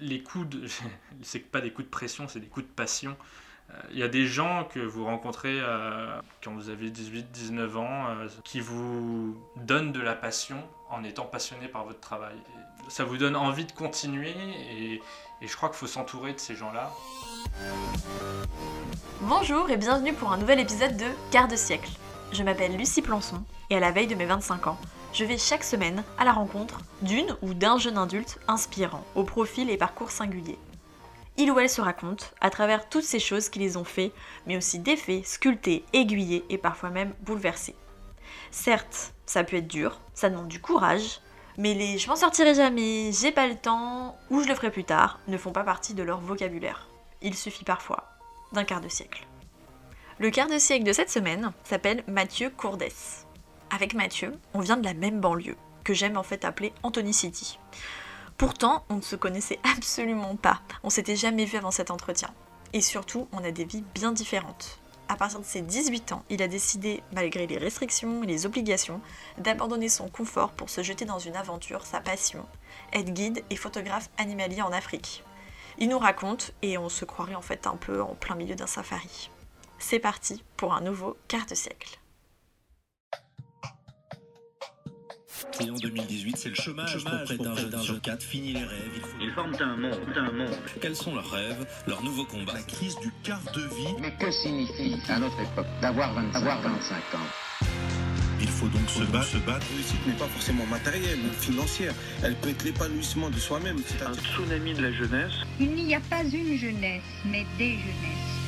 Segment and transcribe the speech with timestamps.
[0.00, 0.66] les coups de.
[1.22, 3.16] c'est pas des coups de pression, c'est des coups de passion.
[3.70, 8.06] Euh, Il y a des gens que vous rencontrez euh, quand vous avez 18-19 ans
[8.08, 12.36] euh, qui vous donnent de la passion en étant passionné par votre travail.
[12.88, 14.34] Ça vous donne envie de continuer
[14.70, 15.00] et,
[15.40, 16.90] et je crois qu'il faut s'entourer de ces gens-là.
[19.22, 21.90] Bonjour et bienvenue pour un nouvel épisode de Quart de siècle.
[22.32, 24.78] Je m'appelle Lucie Plançon et à la veille de mes 25 ans,
[25.14, 29.70] je vais chaque semaine à la rencontre d'une ou d'un jeune adulte inspirant, au profil
[29.70, 30.58] et parcours singuliers.
[31.36, 34.12] Il ou elle se raconte à travers toutes ces choses qui les ont fait,
[34.46, 37.76] mais aussi défait, sculpté, aiguillé et parfois même bouleversé.
[38.50, 41.20] Certes, ça peut être dur, ça demande du courage,
[41.58, 44.84] mais les je m'en sortirai jamais, j'ai pas le temps ou je le ferai plus
[44.84, 46.88] tard ne font pas partie de leur vocabulaire.
[47.22, 48.04] Il suffit parfois
[48.52, 49.26] d'un quart de siècle.
[50.18, 53.26] Le quart de siècle de cette semaine s'appelle Mathieu Courdès.
[53.70, 57.58] Avec Mathieu, on vient de la même banlieue, que j'aime en fait appeler Anthony City.
[58.36, 62.30] Pourtant, on ne se connaissait absolument pas, on s'était jamais vu avant cet entretien.
[62.72, 64.80] Et surtout, on a des vies bien différentes.
[65.08, 69.00] À partir de ses 18 ans, il a décidé, malgré les restrictions et les obligations,
[69.38, 72.46] d'abandonner son confort pour se jeter dans une aventure, sa passion,
[72.92, 75.22] être guide et photographe animalier en Afrique.
[75.78, 78.66] Il nous raconte et on se croirait en fait un peu en plein milieu d'un
[78.66, 79.30] safari.
[79.78, 81.98] C'est parti pour un nouveau quart de siècle.
[85.60, 88.22] Et en 2018, c'est le chômage, pour près d'un jeune sur quatre.
[88.22, 88.90] Fini les rêves.
[88.94, 89.08] Il faut...
[89.20, 90.56] Ils forment un monde, un monde.
[90.80, 92.54] Quels sont leurs rêves, leurs nouveaux combats?
[92.54, 93.94] La crise du quart de vie.
[94.00, 97.26] Mais que signifie à notre époque d'avoir 25, avoir 25 ans
[98.40, 99.66] Il faut donc se battre, se battre.
[99.72, 101.94] réussite n'est pas forcément matérielle ou financière.
[102.22, 103.78] Elle peut être l'épanouissement de soi-même.
[103.78, 105.32] Un C'est-à-dire tsunami de la jeunesse.
[105.60, 108.43] Il n'y a pas une jeunesse, mais des jeunesses.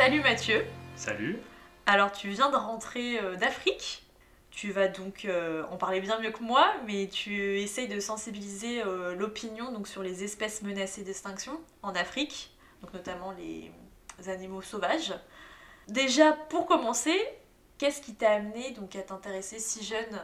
[0.00, 0.64] Salut Mathieu
[0.96, 1.38] Salut
[1.84, 4.02] Alors tu viens de rentrer euh, d'Afrique.
[4.50, 8.82] Tu vas donc euh, en parler bien mieux que moi, mais tu essayes de sensibiliser
[8.82, 13.70] euh, l'opinion donc sur les espèces menacées d'extinction en Afrique, donc notamment les
[14.26, 15.12] animaux sauvages.
[15.86, 17.20] Déjà, pour commencer,
[17.76, 20.18] qu'est-ce qui t'a amené donc à t'intéresser si jeune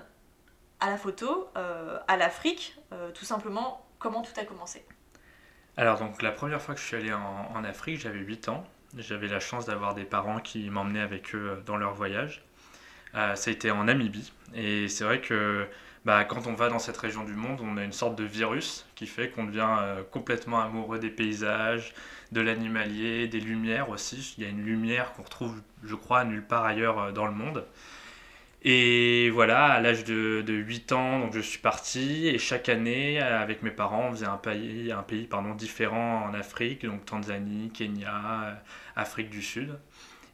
[0.80, 2.78] à la photo, euh, à l'Afrique
[3.12, 4.86] Tout simplement, comment tout a commencé?
[5.76, 8.64] Alors, donc, la première fois que je suis allé en, en Afrique, j'avais 8 ans.
[8.96, 12.42] J'avais la chance d'avoir des parents qui m'emmenaient avec eux dans leur voyage.
[13.14, 14.32] Euh, ça a été en Namibie.
[14.54, 15.66] Et c'est vrai que
[16.04, 18.86] bah, quand on va dans cette région du monde, on a une sorte de virus
[18.94, 21.94] qui fait qu'on devient euh, complètement amoureux des paysages,
[22.32, 24.34] de l'animalier, des lumières aussi.
[24.38, 27.32] Il y a une lumière qu'on retrouve, je crois, nulle part ailleurs euh, dans le
[27.32, 27.64] monde.
[28.68, 33.20] Et voilà, à l'âge de, de 8 ans, donc je suis parti et chaque année,
[33.20, 37.70] avec mes parents, on faisait un pays, un pays pardon, différent en Afrique, donc Tanzanie,
[37.72, 38.54] Kenya, euh,
[38.96, 39.78] Afrique du Sud.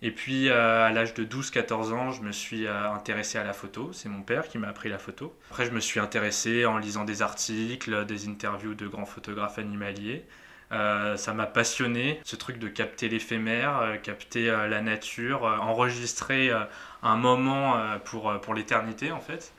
[0.00, 3.52] Et puis euh, à l'âge de 12-14 ans, je me suis euh, intéressé à la
[3.52, 3.90] photo.
[3.92, 5.36] C'est mon père qui m'a appris la photo.
[5.50, 10.24] Après, je me suis intéressé en lisant des articles, des interviews de grands photographes animaliers.
[10.72, 16.50] Euh, ça m'a passionné, ce truc de capter l'éphémère, euh, capter euh, la nature, enregistrer
[17.02, 19.52] un moment pour, pour l'éternité en fait.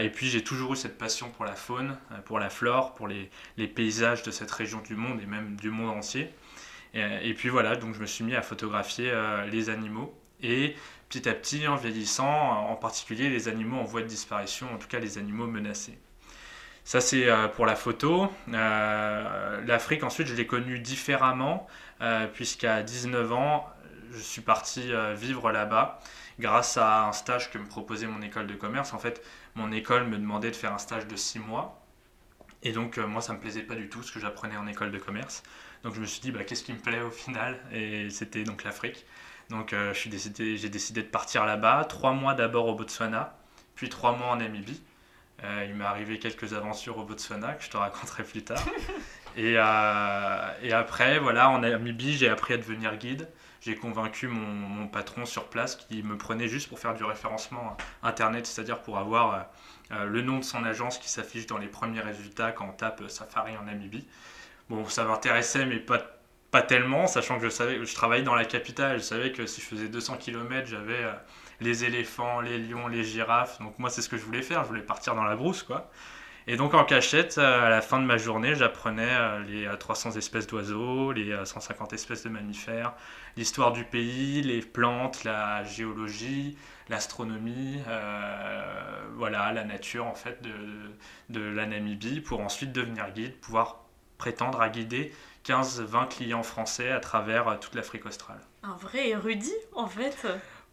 [0.00, 3.30] Et puis j'ai toujours eu cette passion pour la faune, pour la flore, pour les,
[3.56, 6.30] les paysages de cette région du monde et même du monde entier.
[6.94, 9.12] Et, et puis voilà, donc je me suis mis à photographier
[9.50, 10.16] les animaux.
[10.42, 10.76] Et
[11.08, 14.88] petit à petit, en vieillissant, en particulier les animaux en voie de disparition, en tout
[14.88, 15.98] cas les animaux menacés.
[16.84, 18.28] Ça, c'est euh, pour la photo.
[18.52, 21.66] Euh, L'Afrique, ensuite, je l'ai connue différemment,
[22.00, 23.68] euh, puisqu'à 19 ans,
[24.10, 25.98] je suis parti vivre là-bas
[26.38, 28.92] grâce à un stage que me proposait mon école de commerce.
[28.92, 31.80] En fait, mon école me demandait de faire un stage de 6 mois.
[32.62, 34.98] Et donc, moi, ça me plaisait pas du tout ce que j'apprenais en école de
[34.98, 35.42] commerce.
[35.82, 37.58] Donc, je me suis dit, bah, qu'est-ce qui me plaît au final?
[37.72, 39.06] Et c'était donc l'Afrique.
[39.48, 40.10] Donc, j'ai
[40.68, 41.86] décidé de partir là-bas.
[41.86, 43.34] Trois mois d'abord au Botswana,
[43.76, 44.82] puis trois mois en Namibie.
[45.44, 48.62] Euh, il m'est arrivé quelques aventures au Botswana que je te raconterai plus tard.
[49.36, 53.28] et, euh, et après, voilà, en Namibie, j'ai appris à devenir guide.
[53.60, 57.76] J'ai convaincu mon, mon patron sur place qui me prenait juste pour faire du référencement
[58.02, 59.46] internet, c'est-à-dire pour avoir
[59.92, 63.08] euh, le nom de son agence qui s'affiche dans les premiers résultats quand on tape
[63.08, 64.06] Safari en Namibie.
[64.68, 65.98] Bon, ça m'intéressait, mais pas,
[66.52, 68.98] pas tellement, sachant que je savais je travaillais dans la capitale.
[68.98, 71.12] Je savais que si je faisais 200 km, j'avais euh,
[71.60, 73.58] les éléphants, les lions, les girafes.
[73.60, 74.62] Donc moi, c'est ce que je voulais faire.
[74.62, 75.90] Je voulais partir dans la brousse, quoi.
[76.48, 79.76] Et donc en cachette, euh, à la fin de ma journée, j'apprenais euh, les euh,
[79.76, 82.94] 300 espèces d'oiseaux, les euh, 150 espèces de mammifères,
[83.36, 86.56] l'histoire du pays, les plantes, la géologie,
[86.88, 87.78] l'astronomie,
[89.14, 90.50] voilà, la nature en fait de,
[91.30, 93.84] de la Namibie, pour ensuite devenir guide, pouvoir
[94.18, 95.12] prétendre à guider
[95.44, 98.40] 15-20 clients français à travers euh, toute l'Afrique australe.
[98.62, 100.26] Un vrai érudit en fait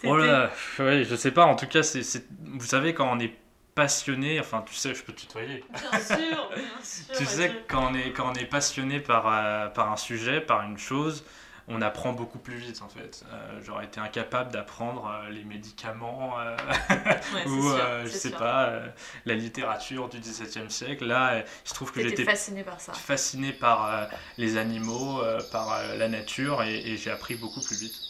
[0.06, 0.50] Oh là,
[0.80, 2.02] ouais, je sais pas, en tout cas, c'est,
[2.46, 3.34] vous savez, quand on est
[3.76, 5.64] passionné, enfin, tu sais, je peux te tutoyer.
[5.72, 7.14] Bien sûr, bien sûr.
[7.18, 10.64] Tu sais, quand on est, quand on est passionné par, euh, par un sujet, par
[10.64, 11.26] une chose,
[11.70, 13.24] on apprend beaucoup plus vite, en fait.
[13.32, 16.58] Euh, j'aurais été incapable d'apprendre euh, les médicaments euh,
[17.34, 18.38] Ouais, ou, sûr, je sais sûr.
[18.38, 18.72] pas,
[19.26, 21.06] la littérature du XVIIe siècle.
[21.06, 22.94] Là, je trouve que j'étais fasciné par ça.
[22.94, 25.22] fasciné par les animaux,
[25.52, 28.09] par la nature, et, et j'ai appris beaucoup plus vite.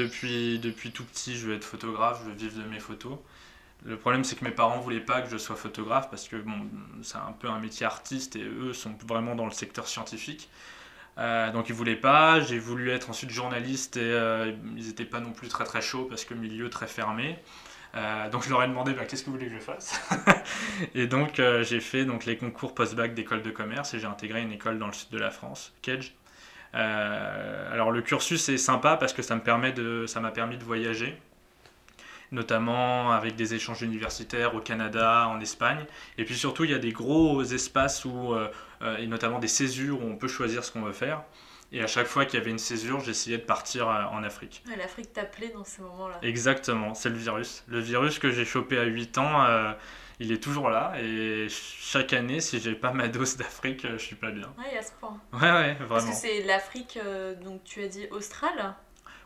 [0.00, 3.18] Depuis, depuis tout petit, je veux être photographe, je veux vivre de mes photos.
[3.84, 6.66] Le problème, c'est que mes parents voulaient pas que je sois photographe parce que bon,
[7.02, 10.48] c'est un peu un métier artiste et eux sont vraiment dans le secteur scientifique.
[11.18, 12.40] Euh, donc ils voulaient pas.
[12.40, 16.04] J'ai voulu être ensuite journaliste et euh, ils n'étaient pas non plus très très chauds
[16.04, 17.38] parce que milieu très fermé.
[17.94, 20.00] Euh, donc je leur ai demandé bah, qu'est-ce que vous voulez que je fasse?
[20.94, 24.52] et donc j'ai fait donc les concours post-bac d'école de commerce et j'ai intégré une
[24.52, 26.12] école dans le sud de la France, Kedge.
[26.74, 30.56] Euh, alors le cursus est sympa parce que ça me permet de, ça m'a permis
[30.56, 31.16] de voyager,
[32.32, 35.84] notamment avec des échanges universitaires au Canada, en Espagne.
[36.18, 38.48] Et puis surtout il y a des gros espaces où, euh,
[38.82, 41.22] euh, et notamment des césures où on peut choisir ce qu'on veut faire.
[41.72, 44.64] Et à chaque fois qu'il y avait une césure, j'essayais de partir en Afrique.
[44.68, 46.18] Ouais, L'Afrique t'appelait dans ces moments-là.
[46.22, 47.62] Exactement, c'est le virus.
[47.68, 49.72] Le virus que j'ai chopé à 8 ans, euh,
[50.20, 50.92] il est toujours là.
[51.00, 54.52] Et chaque année, si j'ai pas ma dose d'Afrique, je suis pas bien.
[54.58, 55.18] Ouais, à ce point.
[55.32, 56.10] Ouais, ouais, Parce vraiment.
[56.10, 58.74] que c'est l'Afrique, euh, donc tu as dit australe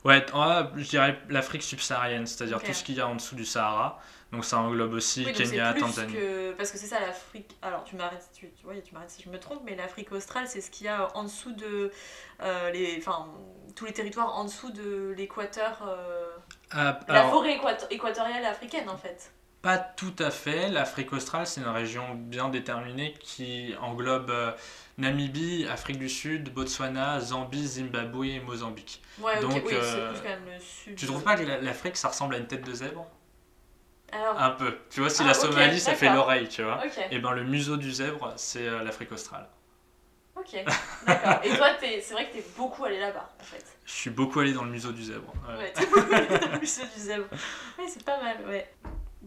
[0.05, 2.65] Ouais, ah, je dirais l'Afrique subsaharienne, c'est-à dire Ok.
[2.65, 4.01] tout ce qu'il y a en dessous du Sahara.
[4.33, 6.13] Donc ça englobe aussi Oui, Kenya, plus Tanzanie.
[6.13, 6.53] que...
[6.53, 7.57] Parce que c'est ça l'Afrique...
[7.63, 10.47] Alors tu m'arrêtes si tu, vois, tu m'arrêtes si je me trompe, mais l'Afrique australe,
[10.49, 11.91] c'est ce qu'il y a en dessous de...
[12.43, 12.97] euh, les...
[12.99, 13.29] Enfin,
[13.77, 15.83] tous les territoires en dessous de l'équateur...
[15.89, 16.27] euh,
[16.73, 19.33] Ah, La forêt équato- équatoriale africaine, en fait.
[19.65, 20.69] Pas tout à fait.
[20.69, 24.53] L'Afrique australe, c'est une région bien déterminée qui englobe euh,
[24.99, 29.03] Namibie, Afrique du Sud, Botswana, Zambie, Zimbabwe et Mozambique.
[29.19, 30.97] Ouais, ok, Donc, oui, euh, c'est plus quand même le sud.
[30.97, 33.07] Tu trouves pas que la- l'Afrique, ça ressemble à une tête de zèbre?
[34.13, 34.77] Alors, Un peu.
[34.91, 36.81] Tu vois, si Ah, la ok, Somalie, ça fait l'oreille, tu vois.
[36.85, 39.49] ok, Et ben le museau du zèbre, c'est euh, l'Afrique australe.
[40.37, 40.57] ok,
[41.07, 41.41] d'accord.
[41.45, 43.65] Et toi, t'es- c'est vrai que t'es beaucoup allé là-bas, en fait.
[43.87, 45.33] Je suis beaucoup allé dans le museau du zèbre.
[45.49, 45.57] ouais.
[45.65, 47.27] Ouais, t'es beaucoup allé dans le musée du zèbre.
[47.79, 48.69] Ouais, c'est pas mal, ouais.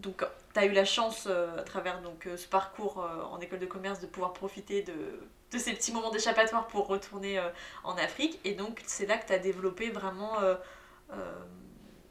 [0.02, 0.24] Donc,
[0.54, 3.66] t'as eu la chance, euh, à travers donc, euh, ce parcours euh, en école de
[3.66, 4.94] commerce, de pouvoir profiter de,
[5.58, 7.40] ces petits moments d'échappatoire pour retourner
[7.84, 8.40] en Afrique.
[8.44, 10.36] Et donc, c'est là que t'as développé vraiment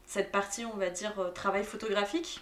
[0.05, 2.41] cette partie, on va dire, travail photographique?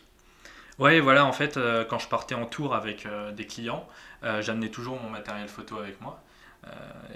[0.80, 1.60] Ouais, voilà, en fait,
[1.90, 3.86] quand je partais en tour avec des clients,
[4.40, 6.24] j'amenais toujours mon matériel photo avec moi.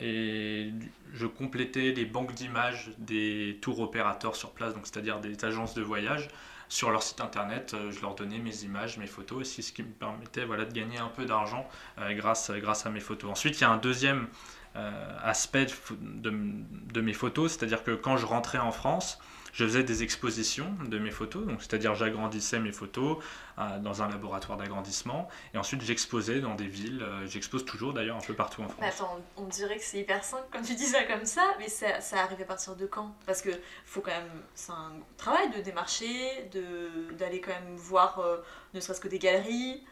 [0.02, 0.74] Et
[1.14, 6.28] je complétais les banques d'images des tours opérateurs sur place, c'est-à-dire des agences de voyage.
[6.72, 9.82] Sur leur site internet, euh, je leur donnais mes images, mes photos, et ce qui
[9.82, 11.68] me permettait de gagner un peu d'argent
[11.98, 12.52] euh, grâce,
[12.86, 13.32] à mes photos.
[13.32, 14.28] Ensuite, il y a un deuxième
[14.76, 15.66] euh, aspect
[16.00, 19.20] de mes photos, c'est-à-dire que quand je rentrais en France,
[19.54, 23.18] je faisais des expositions de mes photos, donc c'est-à-dire j'agrandissais mes photos
[23.58, 28.18] euh, dans un laboratoire d'agrandissement, et ensuite j'exposais dans des villes, euh, j'expose toujours d'ailleurs
[28.18, 28.84] un peu partout en France.
[28.84, 32.02] Attends, on dirait que c'est hyper simple quand tu dis ça comme ça, mais ça,
[32.02, 33.16] ça arrive à partir de quand?
[33.26, 33.50] Parce que
[33.86, 38.38] faut quand même, c'est un travail de démarcher, de d'aller quand même voir, euh,
[38.74, 39.84] ne serait-ce que des galeries.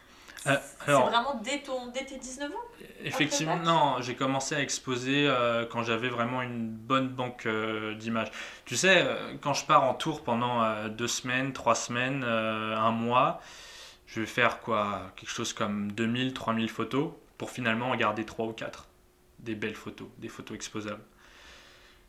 [0.47, 2.55] Euh, c'est vraiment dès, ton, dès tes 19 ans
[3.03, 8.31] Effectivement, non, j'ai commencé à exposer euh, quand j'avais vraiment une bonne banque euh, d'images.
[8.65, 9.05] Tu sais,
[9.41, 13.41] quand je pars en tour pendant deux semaines, trois semaines, un mois,
[14.07, 18.45] je vais faire quoi Quelque chose comme 2000, 3000 photos pour finalement en garder trois
[18.45, 18.87] ou quatre.
[19.39, 21.03] Des belles photos, des photos exposables.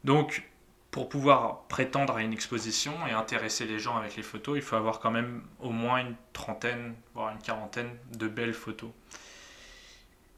[0.05, 0.49] Donc,
[0.91, 4.77] pour pouvoir prétendre à une exposition et intéresser les gens avec les photos, il faut
[4.77, 8.91] avoir quand même au moins une trentaine, voire une quarantaine de belles photos.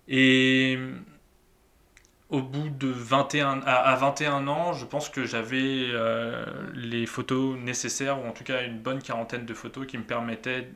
[0.08, 0.78] Et
[2.30, 7.58] au bout de 21, à, à 21 ans, je pense que j'avais euh, les photos
[7.58, 10.68] nécessaires, ou en tout cas une bonne quarantaine de photos qui me permettaient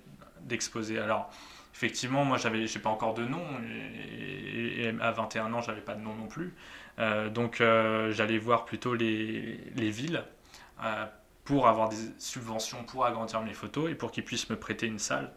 [0.43, 0.99] d'exposer.
[0.99, 1.31] Alors,
[1.75, 5.95] effectivement, moi, j'avais, j'ai pas encore de nom, et, et à 21 ans, j'avais pas
[5.95, 6.55] de nom non plus.
[6.99, 10.25] Euh, donc, euh, j'allais voir plutôt les, les villes
[10.83, 11.07] euh,
[11.45, 14.99] pour avoir des subventions pour agrandir mes photos et pour qu'ils puissent me prêter une
[14.99, 15.33] salle.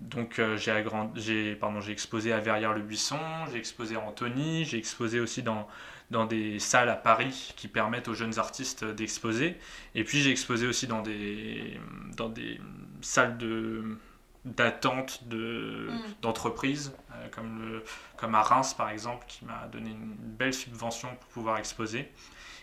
[0.00, 0.84] Donc j'ai
[1.14, 3.18] j'ai j'ai exposé à Verrières-le-Buisson,
[3.50, 5.68] j'ai exposé à Antony, j'ai exposé aussi dans,
[6.10, 9.56] dans des salles à Paris qui permettent aux jeunes artistes d'exposer.
[9.94, 11.78] Et puis j'ai exposé aussi dans des,
[12.16, 12.60] dans des
[13.02, 13.96] salles de
[14.44, 16.00] d'attente de, Mm.
[16.22, 17.84] d'entreprises, euh, comme, le,
[18.16, 22.10] comme à Reims par exemple, qui m'a donné une belle subvention pour pouvoir exposer.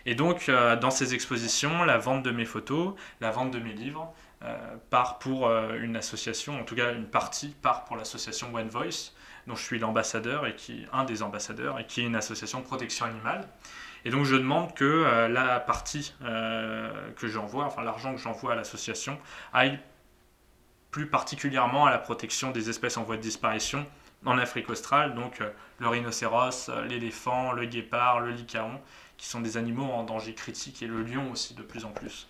[0.04, 3.72] Et donc, euh, dans ces expositions, la vente de mes photos, la vente de mes
[3.72, 4.12] livres,
[4.42, 4.56] euh,
[4.90, 9.12] part pour une association, en tout cas une partie part pour l'association One Voice,
[9.46, 12.64] dont je suis l'ambassadeur et qui un des ambassadeurs et qui est une association de
[12.64, 13.46] protection animale.
[14.04, 18.56] Et donc je demande que euh, la partie que j'envoie, enfin l'argent que j'envoie à
[18.56, 19.16] l'association,
[19.52, 19.78] aille
[20.92, 23.84] plus particulièrement à la protection des espèces en voie de disparition
[24.24, 25.42] en Afrique australe, donc
[25.78, 28.80] le rhinocéros, l'éléphant, le guépard, le lycaon,
[29.16, 32.28] qui sont des animaux en danger critique, et le lion aussi de plus en plus.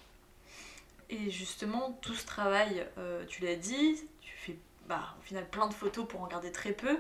[1.11, 4.57] Et justement, tout ce travail, euh, tu l'as dit, tu fais
[4.89, 6.99] bah, au final plein de photos pour en garder très peu.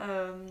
[0.00, 0.46] Euh,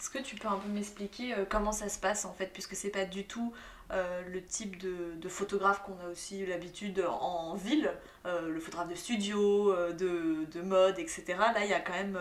[0.00, 2.74] est-ce que tu peux un peu m'expliquer euh, comment ça se passe en fait, puisque
[2.74, 3.52] c'est pas du tout
[3.90, 7.90] le type de, photographe qu'on a aussi l'habitude en, ville,
[8.24, 11.24] le photographe de studio, de, de, mode, etc.
[11.28, 12.18] Là, il y a quand même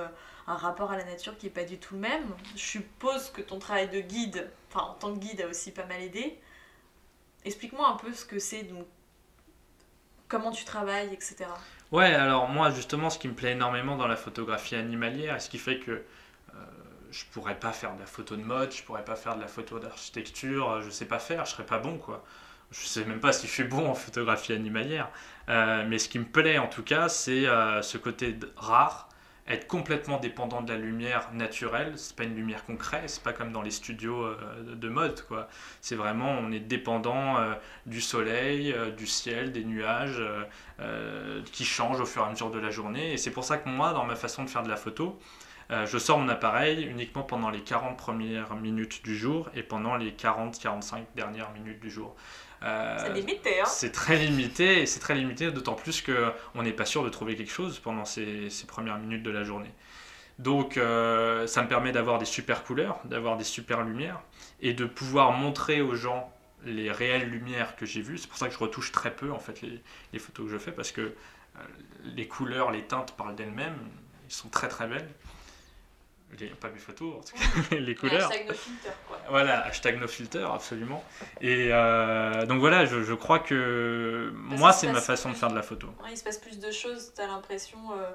[0.48, 2.26] un rapport à la nature qui est pas du tout le même.
[2.56, 5.86] Je suppose que ton travail de guide, enfin en tant que guide, a aussi pas
[5.86, 6.40] mal aidé.
[7.44, 8.66] Explique-moi un peu ce que c'est
[10.28, 11.46] comment tu travailles, etc.
[11.92, 15.58] Ouais, alors moi justement, ce qui me plaît énormément dans la photographie animalière, ce qui
[15.58, 16.06] fait que euh,
[17.12, 19.48] je pourrais pas faire de la photo de mode, je pourrais pas faire de la
[19.48, 22.24] photo d'architecture, je sais pas faire, je serais pas bon quoi.
[22.72, 25.10] Je sais même pas si je suis bon en photographie animalière,
[25.48, 29.10] euh, mais ce qui me plaît en tout cas, c'est euh, ce côté rare
[29.48, 33.54] être complètement dépendant de la lumière naturelle, c'est pas une lumière concrète, c'est pas comme
[33.54, 34.36] dans les studios euh,
[34.76, 35.48] de mode quoi.
[35.80, 37.38] C'est vraiment on est dépendant
[37.86, 40.22] du soleil, du ciel, des nuages
[41.54, 43.70] qui changent au fur et à mesure de la journée et c'est pour ça que
[43.70, 45.18] moi dans ma façon de faire de la photo,
[45.70, 50.12] je sors mon appareil uniquement pendant les 40 premières minutes du jour et pendant les
[50.12, 52.16] 40-45 dernières minutes du jour.
[52.64, 53.62] Euh, c'est limité.
[53.62, 57.10] Hein c'est très limité, et c'est très limité, d'autant plus qu'on n'est pas sûr de
[57.10, 59.72] trouver quelque chose pendant ces, ces premières minutes de la journée.
[60.40, 64.22] Donc euh, ça me permet d'avoir des super couleurs, d'avoir des super lumières,
[64.62, 66.32] et de pouvoir montrer aux gens
[66.64, 68.18] les réelles lumières que j'ai vues.
[68.18, 69.82] C'est pour ça que je retouche très peu en fait les,
[70.14, 71.60] les photos que je fais, parce que euh,
[72.04, 73.78] les couleurs, les teintes parlent d'elles-mêmes,
[74.28, 75.10] ils sont très très belles
[76.60, 77.36] pas mes photos, en tout
[77.70, 78.30] cas, les couleurs.
[78.30, 79.20] Hashtag no filter, quoi.
[79.30, 81.04] Voilà, hashtag no filter, absolument.
[81.42, 85.56] Et euh, donc voilà, je, je crois que moi, c'est ma façon de faire de
[85.56, 85.88] la photo.
[86.10, 87.80] il se passe plus de choses, tu as l'impression.
[87.94, 88.12] Euh,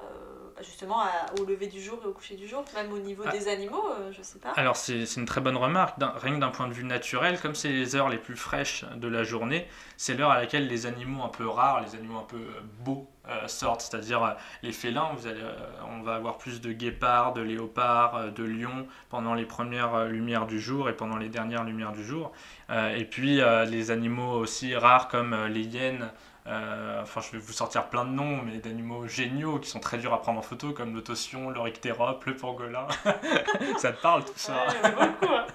[0.00, 1.02] euh, justement
[1.38, 3.30] au lever du jour et au coucher du jour, même au niveau ah.
[3.30, 4.50] des animaux, euh, je sais pas.
[4.56, 7.68] Alors c'est une très bonne remarque, rien que d'un point de vue naturel, comme c'est
[7.68, 11.28] les heures les plus fraîches de la journée, c'est l'heure à laquelle les animaux un
[11.28, 12.40] peu rares, les animaux un peu
[12.80, 15.42] beaux euh, sortent, c'est-à-dire les félins, vous allez,
[15.88, 20.60] on va avoir plus de guépards, de léopards, de lions pendant les premières lumières du
[20.60, 22.32] jour et pendant les dernières lumières du jour.
[22.70, 26.10] et puis les animaux aussi rares comme les hyènes,
[26.48, 29.98] euh, enfin, je vais vous sortir plein de noms, mais d'animaux géniaux qui sont très
[29.98, 32.86] durs à prendre en photo, comme l'autotion, le rictérope, le pangolin.
[33.78, 35.14] ça te parle tout ça hein.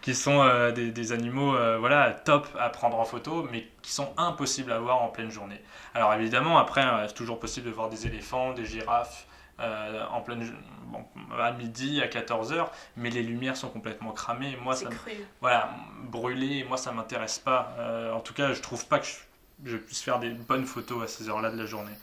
[0.00, 4.14] Qui sont euh, des, animaux euh, voilà, top à prendre en photo, mais qui sont
[4.16, 5.60] impossibles à voir en pleine journée.
[5.94, 9.26] Alors évidemment, après, c'est toujours possible de voir des éléphants, des girafes.
[9.58, 10.54] en pleine
[11.38, 14.88] à midi à 14h mais les lumières sont complètement cramées moi ça
[15.40, 15.70] voilà
[16.04, 17.74] brûler moi ça m'intéresse pas
[18.14, 19.16] en tout cas je trouve pas que je
[19.64, 21.94] je puisse faire des bonnes photos à ces heures-là de la journée.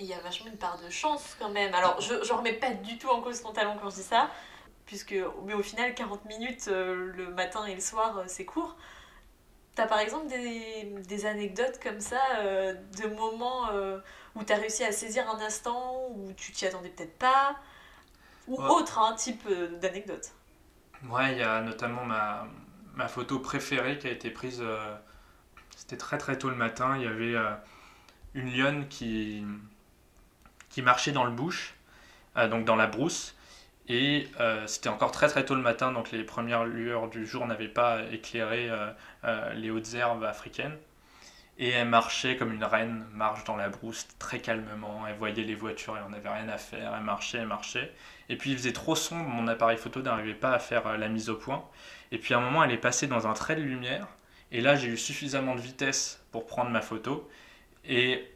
[0.00, 1.74] il y a vachement une part de chance quand même.
[1.74, 4.30] Alors, je ne remets pas du tout en cause ton talent quand je dis ça,
[4.86, 8.76] puisque mais au final, 40 minutes euh, le matin et le soir, euh, c'est court.
[9.74, 13.98] T'as par exemple des, des, anecdotes comme ça, euh, de moments euh,
[14.36, 17.56] où t'as réussi à saisir un instant, où tu t'y attendais peut-être pas,
[18.46, 20.32] ou autre hein, type euh, d'anecdote
[21.08, 22.46] Ouais, il y a notamment ma,
[22.94, 24.62] ma, photo préférée qui a été prise,
[25.76, 27.34] c'était très très tôt le matin, il y avait
[28.32, 29.44] une lionne qui,
[30.70, 31.74] qui marchait dans le bush,
[32.36, 33.34] donc dans la brousse,
[33.88, 37.46] et euh, c'était encore très très tôt le matin, donc les premières lueurs du jour
[37.46, 38.90] n'avaient pas éclairé euh,
[39.24, 40.76] euh, les hautes herbes africaines.
[41.58, 45.06] Et elle marchait comme une reine, marche dans la brousse très calmement.
[45.06, 46.92] Elle voyait les voitures et on n'avait rien à faire.
[46.96, 47.92] Elle marchait, elle marchait.
[48.28, 51.30] Et puis il faisait trop sombre, mon appareil photo n'arrivait pas à faire la mise
[51.30, 51.64] au point.
[52.10, 54.08] Et puis à un moment, elle est passée dans un trait de lumière.
[54.50, 57.28] Et là, j'ai eu suffisamment de vitesse pour prendre ma photo.
[57.84, 58.33] Et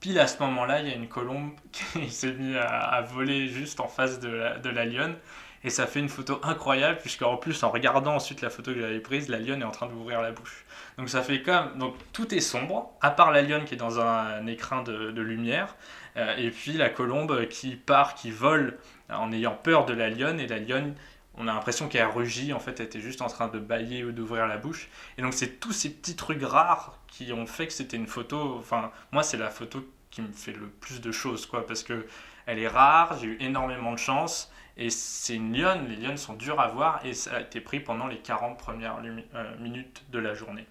[0.00, 3.80] Pile à ce moment-là, il y a une colombe qui s'est mise à, voler juste
[3.80, 5.14] en face de la, lionne.
[5.62, 9.00] Et ça fait une photo incroyable, puisqu'en plus, en regardant ensuite la photo que j'avais
[9.00, 10.64] prise, la lionne est en train d'ouvrir la bouche.
[10.96, 11.76] Donc ça fait comme.
[11.76, 15.20] Donc tout est sombre, à part la lionne qui est dans un, écrin de, de
[15.20, 15.76] lumière,
[16.16, 18.78] euh, et puis la colombe qui part, qui vole
[19.10, 20.94] en ayant peur de la lionne, et la lionne
[21.34, 24.12] on a l'impression qu'elle rugit, en fait, elle était juste en train de bailler ou
[24.12, 24.88] d'ouvrir la bouche.
[25.16, 28.56] Et donc, c'est tous ces petits trucs rares qui ont fait que c'était une photo.
[28.58, 32.06] Enfin, moi, c'est la photo qui me fait le plus de choses, quoi, parce que
[32.46, 35.86] elle est rare, j'ai eu énormément de chance, et c'est une lionne.
[35.88, 38.96] Les lionnes sont dures à voir, et ça a été pris pendant les 40 premières
[39.34, 40.66] euh, minutes de la journée.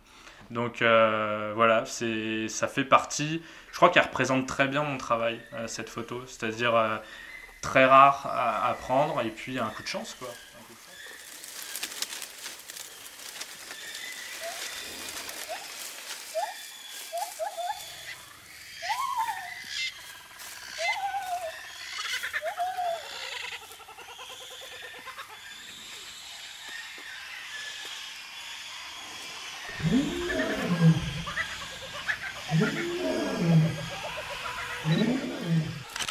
[0.51, 3.41] Donc euh, voilà, c'est, ça fait partie.
[3.71, 6.23] Je crois qu'elle représente très bien mon travail, euh, cette photo.
[6.25, 7.01] C'est-à-dire
[7.61, 10.27] très rare à prendre et puis un coup de chance, quoi.
[10.27, 10.95] Un coup de chance.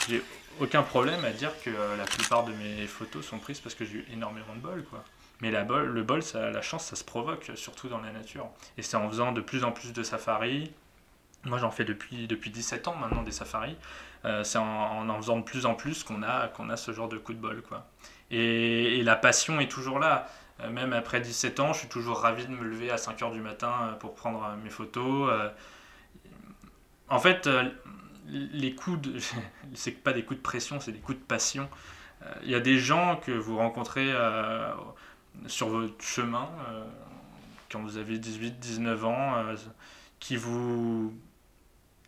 [0.09, 0.23] J'ai
[0.61, 3.85] aucun problème à dire que euh, la plupart de mes photos sont prises parce que
[3.85, 5.05] j'ai eu énormément de bol, quoi.
[5.41, 8.49] Mais la bol, le bol, ça, la chance, ça se provoque, surtout dans la nature.
[8.77, 10.73] Et c'est en faisant de plus en plus de safaris.
[11.45, 13.77] Moi, j'en fais depuis, depuis 17 ans maintenant des safaris.
[14.25, 17.09] Euh, c'est en, en faisant de plus en plus qu'on a, qu'on a ce genre
[17.09, 17.87] de coup de bol, quoi.
[18.33, 20.27] Et, et la passion est toujours là.
[20.61, 23.41] Euh, même après 17 ans, je suis toujours ravi de me lever à 5h du
[23.41, 25.31] matin pour prendre mes photos.
[27.09, 27.49] En fait,
[28.29, 29.19] les coups de.
[29.75, 31.69] C'est pas des coups de pression, c'est des coups de passion.
[32.23, 34.73] Euh, Il y a des gens que vous rencontrez euh,
[35.47, 36.85] sur votre chemin euh,
[37.71, 39.45] quand vous avez 18-19 ans
[40.21, 41.15] qui vous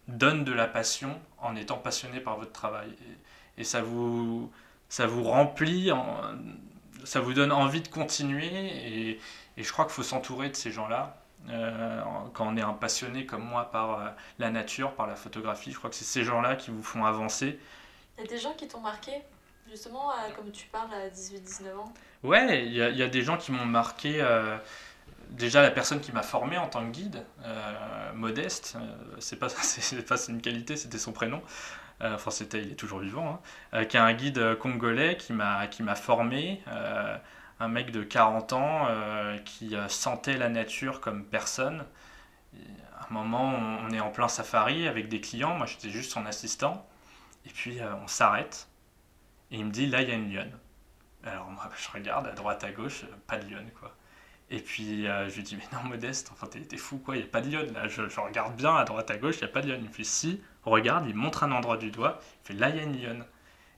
[0.08, 2.94] donnent de la passion en étant passionné par votre travail.
[3.58, 4.50] Et, ça, vous,
[4.88, 5.90] ça vous remplit,
[7.04, 9.18] ça vous donne envie de continuer.
[9.56, 11.19] Et je crois qu'il faut s'entourer de ces gens-là.
[11.48, 12.00] Euh,
[12.34, 15.78] quand on est un passionné comme moi par euh, la nature, par la photographie, je
[15.78, 17.58] crois que c'est ces gens-là qui vous font avancer.
[18.16, 19.20] Il y a des gens qui t'ont marqué,
[19.68, 21.92] justement, euh, comme tu parles à 18-19 ans?
[22.22, 24.20] Ouais, il y, a- il y a des gens qui m'ont marqué.
[24.20, 24.58] euh,
[25.30, 27.24] déjà, la personne qui m'a formé en tant que guide,
[28.14, 28.76] Modeste,
[29.20, 31.42] c'est pas, c'est pas une qualité, c'était son prénom.
[32.02, 33.42] Enfin, c'était, il est toujours vivant,
[33.72, 36.62] hein, qui est un guide congolais qui m'a, qui m'a formé.
[37.60, 41.84] Un mec de 40 ans euh, qui euh, sentait la nature comme personne.
[42.98, 45.54] À un moment, on, est en plein safari avec des clients.
[45.54, 46.88] Moi, j'étais juste son assistant.
[47.44, 48.68] Et puis, euh, on s'arrête.
[49.50, 50.58] Et il me dit, là, il y a une lionne.
[51.22, 53.94] Alors moi, je regarde à droite, à gauche, pas de lionne, quoi.
[54.48, 57.30] Et puis je lui dis, mais non, Modeste, enfin, t'es fou, quoi, il n'y a
[57.30, 57.88] pas de lionne, là.
[57.88, 59.82] Je, regarde bien à droite, à gauche, il n'y a pas de lionne.
[59.82, 62.76] Il me fait, si, regarde, il montre un endroit du doigt, il fait, là, il
[62.76, 63.24] y a une lionne.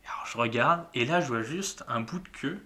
[0.05, 2.65] Alors je regarde, et là, je vois juste un bout de queue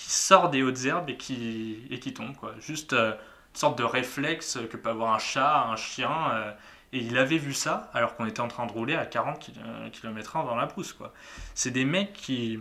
[0.00, 2.54] qui sort des hautes herbes et qui, et qui tombe, quoi.
[2.58, 6.30] Juste euh, une sorte de réflexe que peut avoir un chat, un chien.
[6.32, 6.52] euh,
[6.92, 9.50] et il avait vu ça alors qu'on était en train de rouler à 40
[9.92, 11.12] km/h dans la brousse, quoi.
[11.54, 12.60] C'est des mecs qui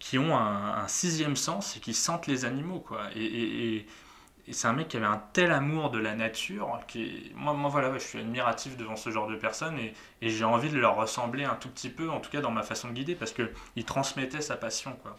[0.00, 3.84] qui ont un, sixième sens et qui sentent les animaux quoi et,
[4.50, 7.92] c'est un mec qui avait un tel amour de la nature qui moi, moi voilà
[7.94, 11.56] je suis admiratif devant ce genre de personnes et, j'ai envie de leur ressembler un
[11.56, 14.40] tout petit peu en tout cas dans ma façon de guider parce que il transmettait
[14.40, 15.16] sa passion quoi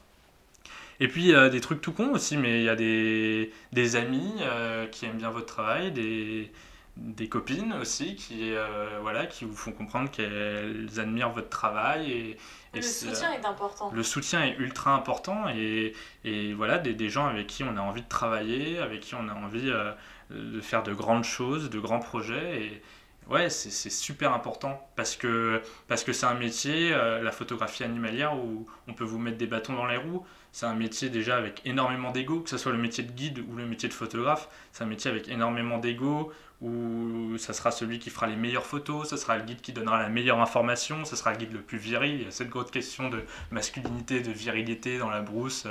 [1.00, 4.34] et puis euh, des trucs tout cons aussi mais il y a des, des amis
[4.42, 6.52] euh, qui aiment bien votre travail des
[6.98, 12.38] des copines aussi qui euh, voilà qui vous font comprendre qu'elles admirent votre travail et,
[12.74, 13.92] et Le soutien est important.
[13.92, 15.94] le soutien est ultra important et,
[16.26, 19.28] et voilà, des, des gens avec qui on a envie de travailler, avec qui on
[19.30, 19.92] a envie euh,
[20.30, 22.62] de faire de grandes choses, de grands projets.
[22.64, 22.82] Et
[23.28, 27.84] ouais, c'est c'est super important parce que parce que c'est un métier, euh, la photographie
[27.84, 30.26] animalière, où on peut vous mettre des bâtons dans les roues.
[30.52, 33.56] C'est un métier déjà avec énormément d'ego, que ce soit le métier de guide ou
[33.56, 34.50] le métier de photographe.
[34.72, 36.32] C'est un métier avec énormément d'ego,
[36.62, 40.02] où ça sera celui qui fera les meilleures photos, ce sera le guide qui donnera
[40.02, 42.16] la meilleure information, ce sera le guide le plus viril.
[42.16, 45.66] Il y a cette grosse question de masculinité, de virilité dans la brousse.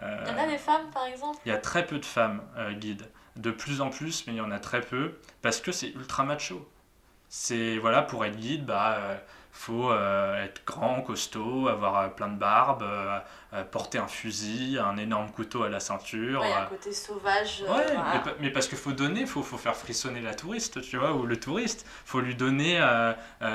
[0.00, 1.38] euh, Il y en a des femmes, par exemple?
[1.44, 3.08] il y a très peu de femmes euh, guides.
[3.36, 6.24] De plus en plus, mais il y en a très peu, parce que c'est ultra
[6.24, 6.68] macho.
[7.28, 9.16] C'est, voilà, pour être guide, bah, euh,
[9.56, 13.20] faut euh, être grand, costaud, avoir euh, plein de barbe, euh,
[13.70, 16.40] porter un fusil, un énorme couteau à la ceinture.
[16.40, 17.62] Ouais, il y a un côté sauvage.
[17.62, 18.10] euh, Ouais, voilà.
[18.14, 21.12] mais, pa- mais parce qu'il faut donner, faut, faut faire frissonner la touriste, tu vois,
[21.14, 21.86] ou le touriste.
[22.04, 22.80] faut lui donner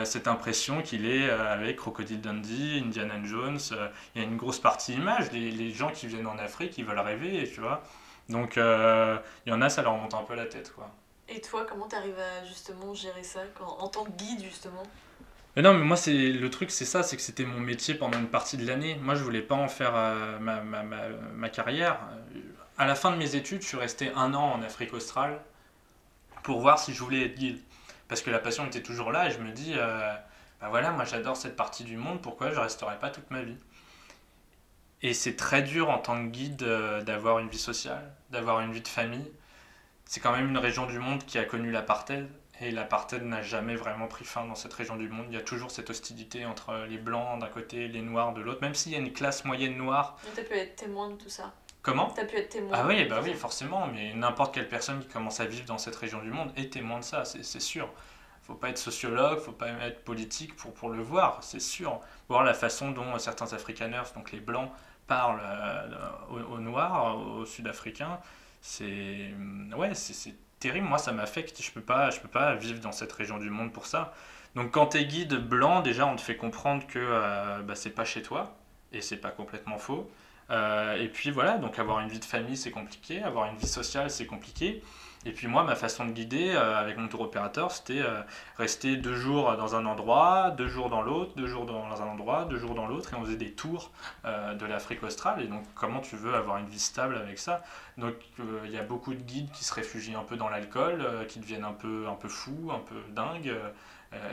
[0.05, 3.59] cette impression qu'il est avec Crocodile Dundee, Indiana Jones.
[4.15, 5.31] Il y a une grosse partie image.
[5.33, 7.83] Les, les gens qui viennent en Afrique, ils veulent rêver, tu vois.
[8.29, 10.89] Donc, il y en a, ça leur monte un peu la tête, quoi.
[11.27, 14.81] Et toi, comment t'arrives à justement gérer ça quand- en tant que guide, justement?
[15.59, 18.17] Mais non, mais moi, c'est le truc, c'est ça, c'est que c'était mon métier pendant
[18.17, 18.97] une partie de l'année.
[19.01, 21.99] Moi, je voulais pas en faire euh, ma, ma, ma, carrière.
[22.77, 25.37] À la fin de mes études, je suis resté un an en Afrique australe
[26.43, 27.59] pour voir si je voulais être guide.
[28.07, 30.13] Parce que la passion était toujours là et je me dis, euh,
[30.61, 33.57] bah voilà, moi j'adore cette partie du monde, pourquoi je resterai pas toute ma vie?
[35.01, 38.71] Et c'est très dur en tant que guide euh, d'avoir une vie sociale, d'avoir une
[38.71, 39.29] vie de famille.
[40.05, 42.29] C'est quand même une région du monde qui a connu l'apartheid.
[42.61, 45.27] Et l'apartheid n'a jamais vraiment pris fin dans cette région du monde.
[45.29, 48.59] Il y a toujours cette hostilité entre les blancs d'un côté, les noirs de l'autre.
[48.61, 50.17] Même s'il y a une classe moyenne noire.
[50.35, 51.53] Tu as pu être témoin de tout ça.
[51.81, 52.11] Comment?
[52.13, 52.71] Tu as pu être témoin.
[52.73, 53.87] Ah oui, de bah oui, forcément.
[53.87, 56.99] Mais n'importe quelle personne qui commence à vivre dans cette région du monde est témoin
[56.99, 57.89] de ça, c'est sûr.
[58.43, 62.01] Faut pas être sociologue, faut pas être politique pour, pour le voir, c'est sûr.
[62.27, 64.71] Voir la façon dont certains Afrikaners, donc les blancs,
[65.07, 68.19] parlent euh, aux, aux noirs, aux sud-africains,
[68.59, 69.33] c'est
[69.75, 70.87] ouais, c'est terrible.
[70.87, 71.61] Moi, ça m'affecte.
[71.61, 74.13] Je peux pas, je peux pas vivre dans cette région du monde pour ça.
[74.55, 78.05] Donc, quand t'es guide blanc, déjà, on te fait comprendre que euh, bah, c'est pas
[78.05, 78.57] chez toi,
[78.91, 80.09] et c'est pas complètement faux.
[80.49, 83.21] Euh, et puis voilà, donc avoir une vie de famille, c'est compliqué.
[83.21, 84.81] Avoir une vie sociale, c'est compliqué.
[85.25, 88.21] Et puis moi, ma façon de guider euh, avec mon tour opérateur, c'était euh,
[88.57, 92.45] rester deux jours dans un endroit, deux jours dans l'autre, deux jours dans un endroit,
[92.45, 93.91] deux jours dans l'autre, et on faisait des tours
[94.23, 95.41] euh, de l'Afrique australe.
[95.41, 97.63] Et donc, comment tu veux avoir une vie stable avec ça?
[97.97, 98.13] Donc,
[98.63, 101.65] il y a beaucoup de guides qui se réfugient un peu dans l'alcool, qui deviennent
[101.65, 103.53] un peu, un peu fous, un peu dingues.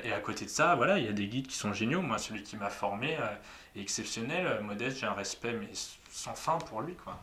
[0.05, 2.01] et à côté de ça, voilà, il y a des guides qui sont géniaux.
[2.01, 3.19] Moi, celui qui m'a formé
[3.75, 4.61] est exceptionnel.
[4.63, 5.71] Modeste, j'ai un respect mais
[6.11, 7.19] sans fin pour lui, quoi.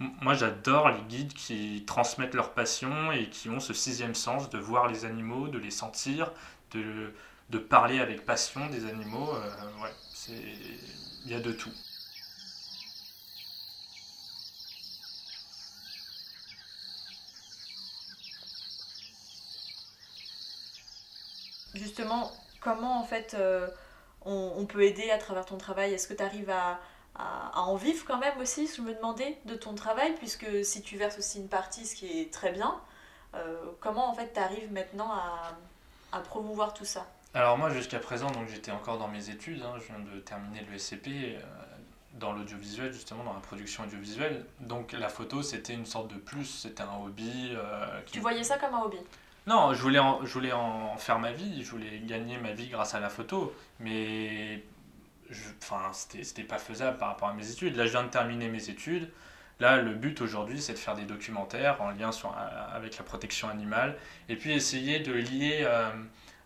[0.00, 4.58] Moi, j'adore les guides qui transmettent leur passion et qui ont ce sixième sens de
[4.58, 6.32] voir les animaux, de les sentir,
[6.72, 7.12] de,
[7.50, 9.34] de parler avec passion des animaux.
[9.34, 10.32] Euh, ouais, c'est,
[11.24, 11.72] il y a de tout.
[21.74, 23.68] Justement, comment en fait euh,
[24.24, 25.94] on peut aider à travers ton travail?
[25.94, 26.80] Est-ce que tu arrives à,
[27.18, 30.82] à- à en vivre quand même aussi Je me demandais de ton travail, puisque si
[30.82, 32.80] tu verses aussi une partie, ce qui est très bien,
[33.34, 35.52] euh, comment en fait tu arrives maintenant à,
[36.12, 37.06] à promouvoir tout ça?
[37.34, 39.62] Alors moi, jusqu'à présent, donc j'étais encore dans mes études.
[39.62, 41.40] hein, je viens de terminer le SCP euh,
[42.14, 44.44] dans l'audiovisuel, justement dans la production audiovisuelle.
[44.60, 47.50] Donc la photo, c'était une sorte de plus, c'était un hobby.
[47.54, 48.96] euh, qui- Tu voyais ça comme un hobby?
[49.46, 52.68] Non, je voulais, en, je voulais en faire ma vie, je voulais gagner ma vie
[52.68, 54.62] grâce à la photo, mais
[55.62, 57.76] enfin, c'était, pas faisable par rapport à mes études.
[57.76, 59.10] Là, je viens de terminer mes études.
[59.60, 62.10] Là, le but aujourd'hui, c'est de faire des documentaires en lien
[62.72, 63.96] avec la protection animale,
[64.28, 65.90] et puis essayer de lier euh,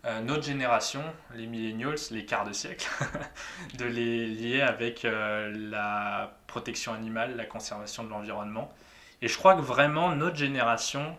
[0.06, 1.02] euh, notre génération,
[1.34, 2.88] les millennials, les quarts de siècle,
[3.78, 8.72] de les lier avec euh, la protection animale, la conservation de l'environnement.
[9.20, 11.16] Et je crois que vraiment, notre génération,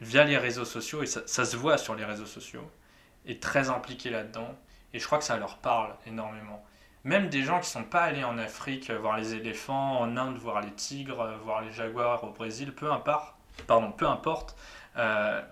[0.00, 2.68] via les réseaux sociaux, et ça se voit sur les réseaux sociaux,
[3.24, 4.54] est très impliquée là-dedans.
[4.94, 6.64] Et je crois que ça leur parle énormément.
[7.04, 10.36] Même des gens qui sont pas allés en Afrique euh, voir les éléphants, en Inde
[10.36, 13.34] voir les tigres, euh, voir les jaguars au Brésil, peu importe,
[13.66, 14.56] pardon, peu importe.
[14.96, 15.42] euh,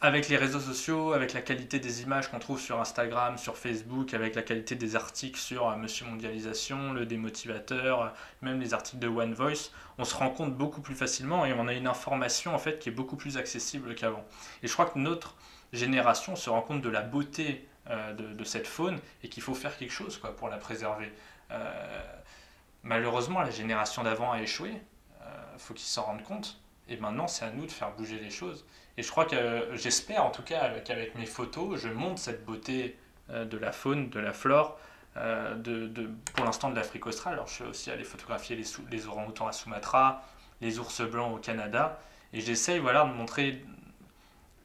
[0.00, 4.14] avec les réseaux sociaux, avec la qualité des images qu'on trouve sur Instagram, sur Facebook,
[4.14, 9.34] avec la qualité des articles sur Monsieur Mondialisation, le démotivateur, même les articles de One
[9.34, 12.78] Voice, on se rend compte beaucoup plus facilement et on a une information en fait
[12.78, 14.24] qui est beaucoup plus accessible qu'avant.
[14.62, 15.34] Et je crois que notre
[15.72, 19.76] génération se rend compte de la beauté euh, de, cette faune et qu'il faut faire
[19.76, 21.12] quelque chose quoi, pour la préserver.
[21.50, 22.02] Euh,
[22.82, 24.72] malheureusement, la génération d'avant a échoué.
[25.54, 26.60] Il faut qu'ils s'en rendent compte.
[26.88, 28.64] Et maintenant, c'est à nous de faire bouger les choses.
[28.96, 32.44] Et je crois que euh, j'espère en tout cas qu'avec mes photos, je montre cette
[32.44, 32.96] beauté
[33.30, 34.78] euh, de la faune, de la flore,
[35.16, 37.34] euh, de, pour l'instant de l'Afrique australe.
[37.34, 40.24] Alors je suis aussi allé photographier les, les orang-outans à Sumatra,
[40.60, 42.00] les ours blancs au Canada.
[42.32, 43.62] Et j'essaye voilà, de montrer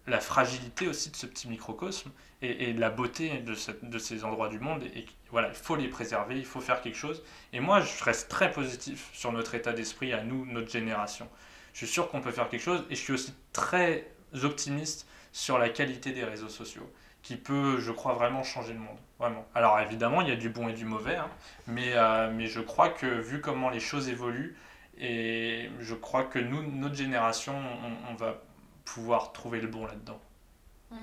[0.08, 2.12] la fragilité aussi de ce petit microcosme
[2.42, 4.84] et, et la beauté de, cette- de ces endroits du monde.
[4.96, 7.24] Et, voilà, il faut les préserver, il faut faire quelque chose.
[7.54, 11.28] Et moi, je reste très positif sur notre état d'esprit à nous, notre génération.
[11.74, 14.08] Je suis sûr qu'on peut faire quelque chose et je suis aussi très
[14.44, 16.92] optimiste sur la qualité des réseaux sociaux
[17.24, 18.98] qui peut, je crois, vraiment changer le monde.
[19.18, 19.48] Vraiment.
[19.56, 21.30] Alors évidemment, il y a du bon et du mauvais, hein,
[21.68, 24.58] mais, euh, mais je crois que vu comment les choses évoluent,
[25.00, 28.42] et je crois que nous, notre génération, on, on va
[28.86, 30.20] pouvoir trouver le bon là-dedans.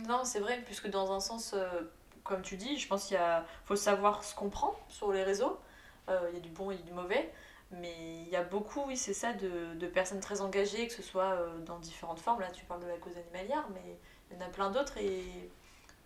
[0.08, 1.66] Non, c'est vrai, puisque dans un sens, euh,
[2.22, 5.58] comme tu dis, je pense qu'il a, faut savoir ce qu'on prend sur les réseaux.
[6.08, 7.32] Euh, il y a du bon et du mauvais.
[7.72, 11.02] Mais il y a beaucoup, oui, c'est ça, de, de personnes très engagées, que ce
[11.02, 12.40] soit euh, dans différentes formes.
[12.40, 13.98] Là, tu parles de la cause animalière, mais
[14.30, 14.98] il y en a plein d'autres.
[14.98, 15.50] Et,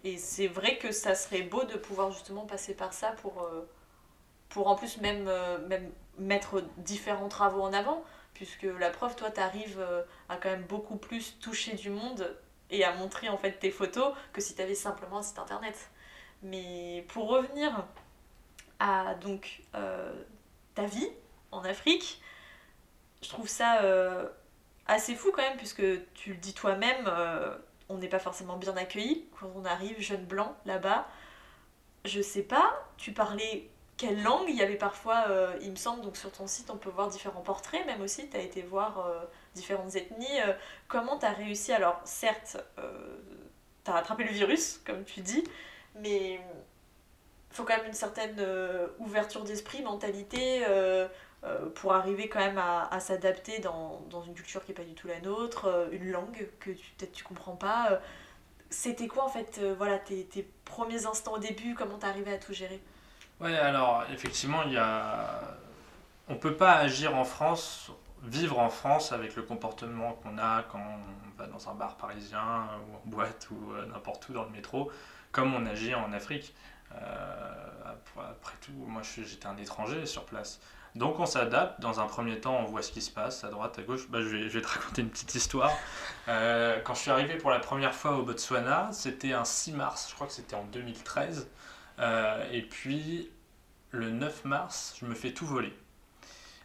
[0.03, 3.49] et c'est vrai que ça serait beau de pouvoir justement passer par ça pour,
[4.51, 5.31] pour en plus même,
[5.69, 8.05] même mettre différents travaux en avant.
[8.35, 9.81] Puisque la preuve, toi, tu arrives
[10.29, 12.37] à quand même beaucoup plus toucher du monde
[12.71, 15.91] et à montrer en fait tes photos que si tu avais simplement un site internet.
[16.43, 17.87] Mais pour revenir
[18.79, 20.13] à donc euh,
[20.75, 21.09] ta vie
[21.53, 22.21] en Afrique,
[23.23, 24.29] je trouve ça euh,
[24.87, 25.83] assez fou quand même puisque
[26.15, 27.57] tu le dis toi-même, euh,
[27.89, 31.09] on n'est pas forcément bien accueilli quand on arrive jeune blanc là-bas.
[32.05, 36.03] je sais pas, tu parlais quelle langue Il y avait parfois, euh, il me semble,
[36.03, 39.07] donc sur ton site, on peut voir différents portraits, même aussi, tu as été voir
[39.07, 40.41] euh, différentes ethnies.
[40.41, 40.53] euh,
[40.89, 41.73] comment tu as réussi?
[41.73, 42.57] Alors, certes,
[43.85, 45.45] tu as attrapé le virus, comme tu dis,
[45.97, 48.45] mais il faut quand même une certaine
[48.99, 50.65] ouverture d'esprit, mentalité,
[51.77, 55.21] pour arriver quand même à, s'adapter dans, une culture qui n'est pas du tout la
[55.21, 58.01] nôtre, une langue que peut-être tu comprends pas.
[58.71, 62.39] C'était quoi en fait, voilà, tes, tes premiers instants au début, comment t'es arrivé à
[62.39, 62.83] tout gérer?
[63.41, 65.41] Ouais, alors effectivement, il y a...
[66.29, 67.91] on peut pas agir en France,
[68.23, 72.69] vivre en France avec le comportement qu'on a quand on va dans un bar parisien
[72.89, 74.91] ou en boîte ou euh, n'importe où dans le métro,
[75.33, 76.55] comme on agit en Afrique.
[76.95, 77.75] Euh,
[78.17, 80.61] après tout, moi j'étais un étranger sur place.
[80.95, 83.79] Donc on s'adapte, dans un premier temps on voit ce qui se passe à droite,
[83.79, 84.09] à gauche.
[84.09, 85.73] Bah, je, vais, je vais te raconter une petite histoire.
[86.27, 90.07] Euh, quand je suis arrivé pour la première fois au Botswana, c'était un 6 mars,
[90.09, 91.51] je crois que c'était en 2013.
[91.99, 93.31] Euh, et puis
[93.91, 95.73] le 9 mars, je me fais tout voler.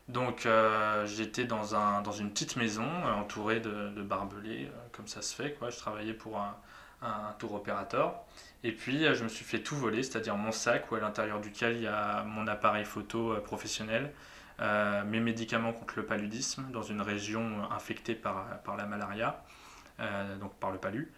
[0.07, 5.21] Donc euh, j'étais dans, un, dans une petite maison euh, entourée de, barbelés, comme ça
[5.21, 5.53] se fait.
[5.53, 5.69] Quoi.
[5.69, 6.57] Je travaillais pour un,
[7.01, 8.15] un tour opérateur.
[8.63, 11.75] Et puis je me suis fait tout voler, c'est-à-dire mon sac où à l'intérieur duquel
[11.77, 14.11] il y a mon appareil photo professionnel,
[14.59, 19.41] mes médicaments contre le paludisme dans une région infectée par, par la malaria,
[20.41, 21.13] donc par le palu,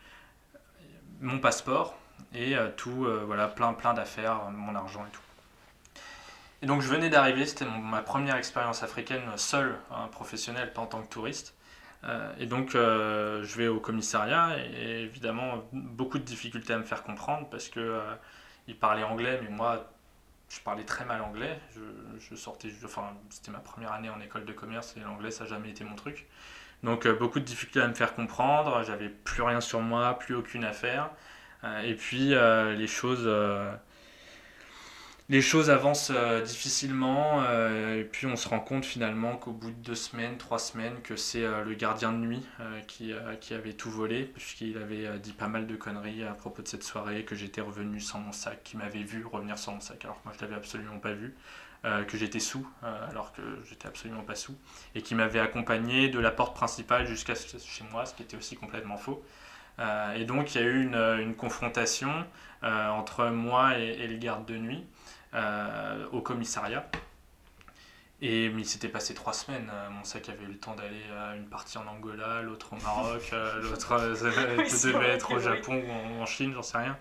[1.20, 1.98] mon passeport
[2.34, 5.22] et euh, tout, euh, voilà, plein, plein d'affaires, euh, mon argent et tout.
[6.62, 10.86] Et donc je venais d'arriver, c'était ma première expérience africaine seule, hein, professionnelle, pas en
[10.86, 11.56] tant que touriste.
[12.40, 17.48] Et donc je vais au commissariat et, évidemment beaucoup de difficultés à me faire comprendre
[17.50, 18.16] parce que euh,
[18.68, 19.88] ils parlaient anglais, mais moi
[20.50, 21.60] je parlais très mal anglais.
[22.20, 25.52] Je, sortais, enfin c'était ma première année en école de commerce et l'anglais ça n'a
[25.52, 26.28] jamais été mon truc.
[26.82, 28.84] Donc beaucoup de difficultés à me faire comprendre.
[28.84, 31.12] J'avais plus rien sur moi, plus aucune affaire.
[31.64, 33.72] Euh, et puis euh, les choses, euh,
[35.30, 36.12] les choses avancent
[36.44, 37.44] difficilement.
[37.94, 41.16] et puis on se rend compte finalement qu'au bout de deux semaines, trois semaines, que
[41.16, 42.46] c'est le gardien de nuit
[42.88, 46.68] qui, qui avait tout volé, puisqu'il avait dit pas mal de conneries à propos de
[46.68, 50.04] cette soirée, que j'étais revenu sans mon sac, qu'il m'avait vu revenir sans mon sac,
[50.04, 51.34] alors que moi je l'avais absolument pas vu.
[51.84, 54.58] que j'étais sous, alors que j'étais absolument pas sous,
[54.96, 58.58] et qui m'avait accompagné de la porte principale jusqu'à chez moi, ce qui était aussi
[58.58, 59.24] complètement faux.
[59.80, 62.12] Euh, et donc il y a eu une, une confrontation
[62.64, 64.86] euh, entre moi et, et le garde de nuit
[65.34, 66.86] euh, au commissariat.
[68.24, 69.72] Et mais il s'était passé trois semaines.
[69.92, 73.32] Mon sac avait eu le temps d'aller à une partie en Angola, l'autre au Maroc,
[73.64, 73.98] l'autre
[74.92, 75.40] devait être au.
[75.40, 76.98] Japon ou en, en Chine, j'en sais rien.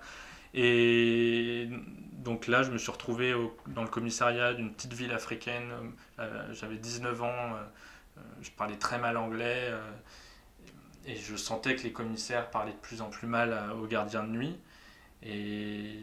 [0.54, 1.68] Et
[2.12, 5.70] donc là, je me suis retrouvé au- dans le commissariat d'une petite ville africaine.
[6.52, 7.50] J'avais 19 ans,
[8.40, 9.70] je parlais très mal anglais.
[11.10, 13.86] Euh, et je sentais que les commissaires parlaient de plus en plus mal à- aux
[13.86, 14.58] gardiens de nuit.
[15.22, 15.98] Et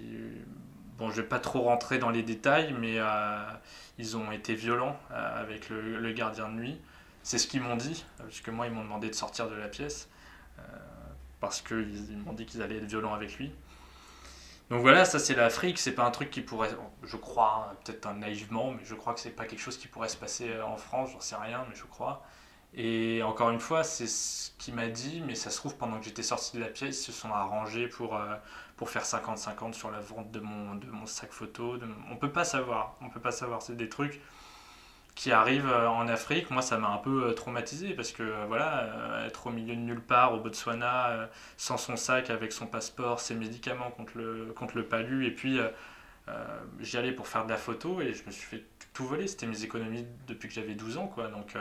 [0.98, 3.38] bon, je vais pas trop rentrer dans les détails, mais euh,
[3.98, 6.80] ils ont été violents euh, avec le, gardien de nuit.
[7.24, 9.56] C'est ce qu'ils m'ont dit, euh, parce que moi, ils m'ont demandé de sortir de
[9.56, 10.10] la pièce,
[10.60, 10.62] euh,
[11.40, 13.52] parce qu'ils ils m'ont dit qu'ils allaient être violents avec lui.
[14.70, 16.70] Donc voilà, ça c'est l'Afrique, c'est pas un truc qui pourrait,
[17.04, 20.18] je crois, peut-être naïvement, mais je crois que c'est pas quelque chose qui pourrait se
[20.18, 22.24] passer euh, en France, j'en sais rien, mais je crois.
[22.74, 26.06] Et encore une fois, c'est ce qu'il m'a dit, mais ça se trouve, pendant que
[26.06, 28.36] j'étais sorti de la pièce, ils se sont arrangés pour, euh,
[28.76, 31.78] pour faire 50-50 sur la vente de mon, de mon sac photo.
[32.12, 34.22] On peut pas savoir, on peut pas savoir, c'est des trucs
[35.16, 36.52] qui arrivent euh, en Afrique.
[36.52, 40.02] Moi, ça m'a un peu euh, traumatisé parce que voilà, être au milieu de nulle
[40.02, 44.86] part au Botswana, sans son sac, avec son passeport, ses médicaments contre le, contre le
[44.88, 45.60] palu, et puis
[46.82, 49.28] j'y allais pour faire de la photo et je me suis fait tout voler.
[49.28, 51.28] C'était mes économies depuis que j'avais 12 ans, quoi.
[51.30, 51.56] Donc.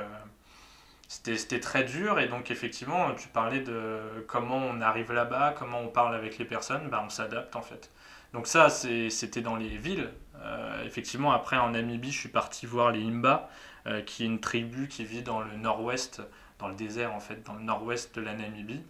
[1.09, 5.88] C'était très dur et donc effectivement tu parlais de comment on arrive là-bas, comment on
[5.88, 7.90] parle avec les personnes, bah, on s'adapte en fait.
[8.33, 10.11] Donc ça c'était dans les villes.
[10.42, 13.49] Euh, effectivement après en Namibie je suis parti voir les Imba
[13.87, 16.23] euh, qui est une tribu qui vit dans le nord-ouest,
[16.59, 18.83] dans le désert en fait, dans le nord-ouest de la Namibie.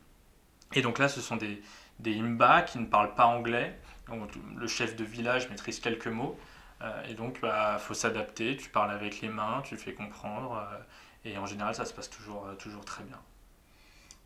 [0.75, 1.63] Et donc là ce sont des,
[2.01, 3.79] des Imba qui ne parlent pas anglais.
[4.09, 6.39] Donc le chef de village maîtrise quelques mots.
[6.83, 10.57] Euh, et donc il faut s'adapter, tu parles avec les mains, tu fais comprendre.
[10.73, 10.79] euh,
[11.27, 13.21] et en général, ça se passe toujours, euh, toujours très bien.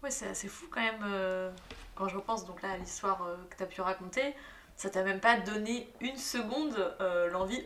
[0.03, 1.51] Ouais, c'est assez fou quand même, euh,
[1.95, 4.35] quand je repense donc là à l'histoire euh, que tu as pu raconter,
[4.77, 7.63] ça t'a même pas donné une seconde euh, l'envie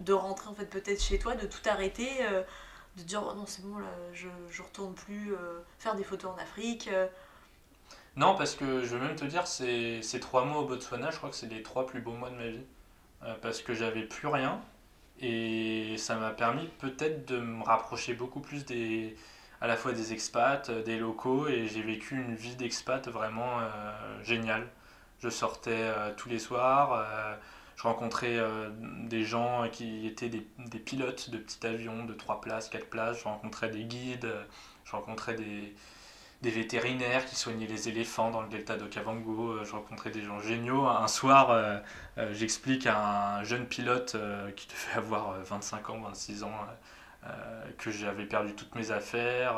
[0.00, 2.08] de rentrer en fait peut-être chez toi, de tout arrêter,
[2.96, 5.34] de dire oh non c'est bon là, je, je retourne plus
[5.78, 6.90] faire des photos en Afrique.
[8.16, 11.18] Non, parce que je vais même te dire, ces, ces trois mois au Botswana, je
[11.18, 12.64] crois que c'est les trois plus beaux mois de ma vie.
[13.40, 14.60] Parce que j'avais plus rien.
[15.22, 19.16] Et ça m'a permis peut-être de me rapprocher beaucoup plus des,
[19.60, 21.46] à la fois des expats, euh, des locaux.
[21.48, 23.64] Et j'ai vécu une vie d'expat vraiment euh,
[24.24, 24.66] géniale.
[25.20, 27.06] Je sortais euh, tous les soirs.
[27.76, 28.38] je rencontrais
[29.08, 33.18] des gens qui étaient des, des pilotes de petits avions de 3 places, 4 places,
[33.20, 34.28] je rencontrais des guides,
[34.84, 35.74] je rencontrais des,
[36.42, 40.40] des vétérinaires qui soignaient les éléphants dans le delta d'Okavango, euh, je rencontrais des gens
[40.40, 40.86] géniaux.
[40.86, 41.78] Un soir, euh,
[42.18, 44.16] euh, j'explique à un jeune pilote
[44.56, 46.52] qui devait avoir euh, 25 ans, 26 ans,
[47.78, 49.54] que j'avais perdu toutes mes affaires.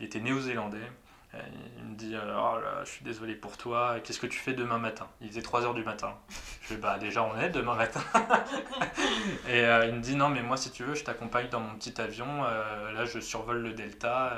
[0.00, 0.90] il était néo-zélandais.
[1.34, 1.40] Euh,
[1.78, 4.52] Il me dit euh, Oh là, je suis désolé pour toi, qu'est-ce que tu fais
[4.52, 5.06] demain matin?
[5.20, 6.14] Il faisait 3h du matin.
[6.62, 8.00] Je fais Bah, déjà, on est demain matin.
[9.48, 11.74] Et euh, il me dit Non, mais moi, si tu veux, je t'accompagne dans mon
[11.76, 12.42] petit avion.
[12.44, 14.32] Là, je survole le Delta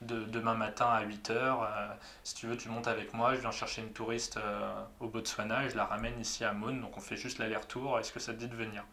[0.00, 1.58] de, demain matin à 8h.
[2.24, 3.34] si tu veux, tu montes avec moi.
[3.34, 4.38] Je viens chercher une touriste
[5.00, 6.80] au Botswana et je la ramène ici à Maune.
[6.80, 7.98] Donc, on fait juste l'aller-retour.
[7.98, 8.84] Est-ce que ça te dit de venir?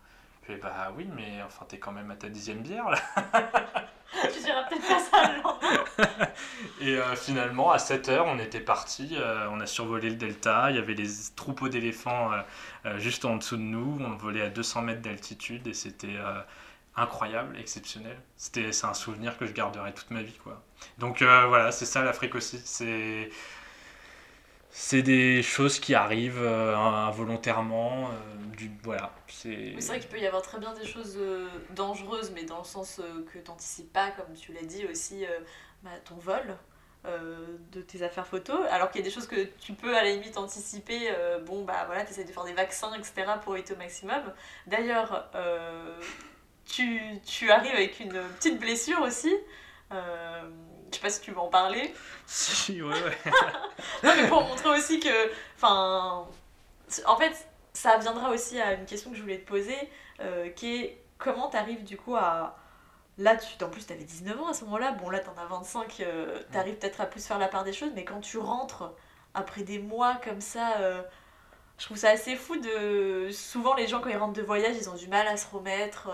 [0.47, 2.97] Fais Bah oui, mais enfin, t'es quand même à ta dixième bière là.
[4.33, 5.86] tu diras peut-être pas ça le lendemain.
[6.81, 9.17] Et euh, finalement, à 7h, on était parti,
[9.51, 12.41] on a survolé le delta, il y avait les troupeaux d'éléphants euh,
[12.88, 16.39] euh, juste en dessous de nous, on volait à 200 mètres d'altitude et c'était euh,
[16.95, 18.17] incroyable, exceptionnel.
[18.38, 20.38] C'était, c'est un souvenir que je garderai toute ma vie.
[20.43, 20.62] Quoi.
[20.99, 22.62] Donc euh, voilà, c'est ça l'Afrique aussi.
[22.63, 23.29] C'est,
[24.79, 28.09] c'est des choses qui arrivent euh, involontairement.
[28.09, 29.73] euh, du, voilà, c'est...
[29.79, 32.63] C'est vrai qu'il peut y avoir très bien des choses euh, dangereuses, mais dans le
[32.63, 35.25] sens euh, que tu n'anticipes pas, comme tu l'as dit aussi,
[35.81, 36.55] bah, ton vol
[37.71, 40.11] de tes affaires photos, alors qu'il y a des choses que tu peux à la
[40.11, 41.09] limite anticiper.
[41.45, 44.21] bon, bah voilà, tu essaies de faire des vaccins, etc., pour éviter au maximum.
[44.65, 45.31] D'ailleurs,
[46.65, 49.33] tu, tu arrives avec une petite blessure aussi.
[50.91, 51.93] Je sais pas si tu veux en parler.
[52.26, 53.17] Si, ouais, ouais.
[54.04, 55.32] Non, mais pour montrer aussi que.
[55.56, 56.28] Enfin.
[57.06, 57.34] En fait,
[57.73, 59.78] ça viendra aussi à une question que je voulais te poser,
[60.21, 62.58] euh, qui est comment t'arrives du coup à.
[63.17, 64.91] Là, tu, en plus, t'avais 19 ans à ce moment-là.
[64.91, 67.89] Bon, là, t'en as 25, euh, t'arrives peut-être à plus faire la part des choses,
[67.95, 68.93] mais quand tu rentres
[69.34, 71.02] après des mois comme ça, euh,
[71.77, 73.29] je trouve ça assez fou de.
[73.31, 76.09] Souvent, les gens, quand ils rentrent de voyage, ils ont du mal à se remettre.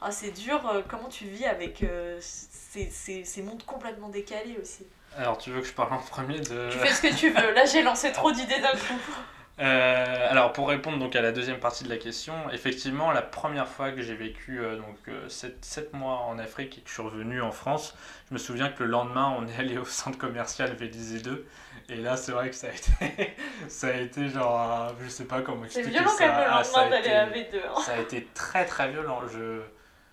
[0.00, 0.66] Ah, c'est dur.
[0.68, 4.86] euh, Comment tu vis avec euh, ces, ces, ces mondes complètement décalés aussi?
[5.16, 6.70] Alors, tu veux que je parle en premier de...
[6.72, 7.52] Tu fais ce que tu veux.
[7.52, 8.94] Là, j'ai lancé trop d'idées d'un coup.
[9.60, 13.68] Euh, alors pour répondre donc à la deuxième partie de la question, effectivement la première
[13.68, 14.96] fois que j'ai vécu euh, donc
[15.28, 17.94] 7, mois en Afrique et que je suis revenu en France,
[18.30, 21.46] je me souviens que le lendemain on est allé au centre commercial Vélizy 2
[21.90, 23.36] et là c'est vrai que ça a été
[23.68, 26.26] ça a été genre un- je sais pas comment expliquer violent ça.
[26.28, 27.56] quand même le Ah, ça a été- à V2.
[27.76, 27.80] hein.
[27.84, 29.20] ça a été très très violent.
[29.30, 29.60] Je...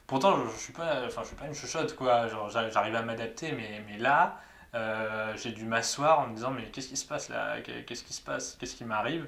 [0.05, 2.27] Pourtant, je, je suis pas, enfin, je suis pas une chuchote, quoi.
[2.27, 4.39] Genre, j'arrive j'arrive à m'adapter, mais, mais là,
[4.75, 7.57] euh, j'ai dû m'asseoir en me disant, mais qu'est-ce qui se passe là?
[7.61, 8.57] Qu'est-ce qui se passe?
[8.59, 9.27] Qu'est-ce qui m'arrive?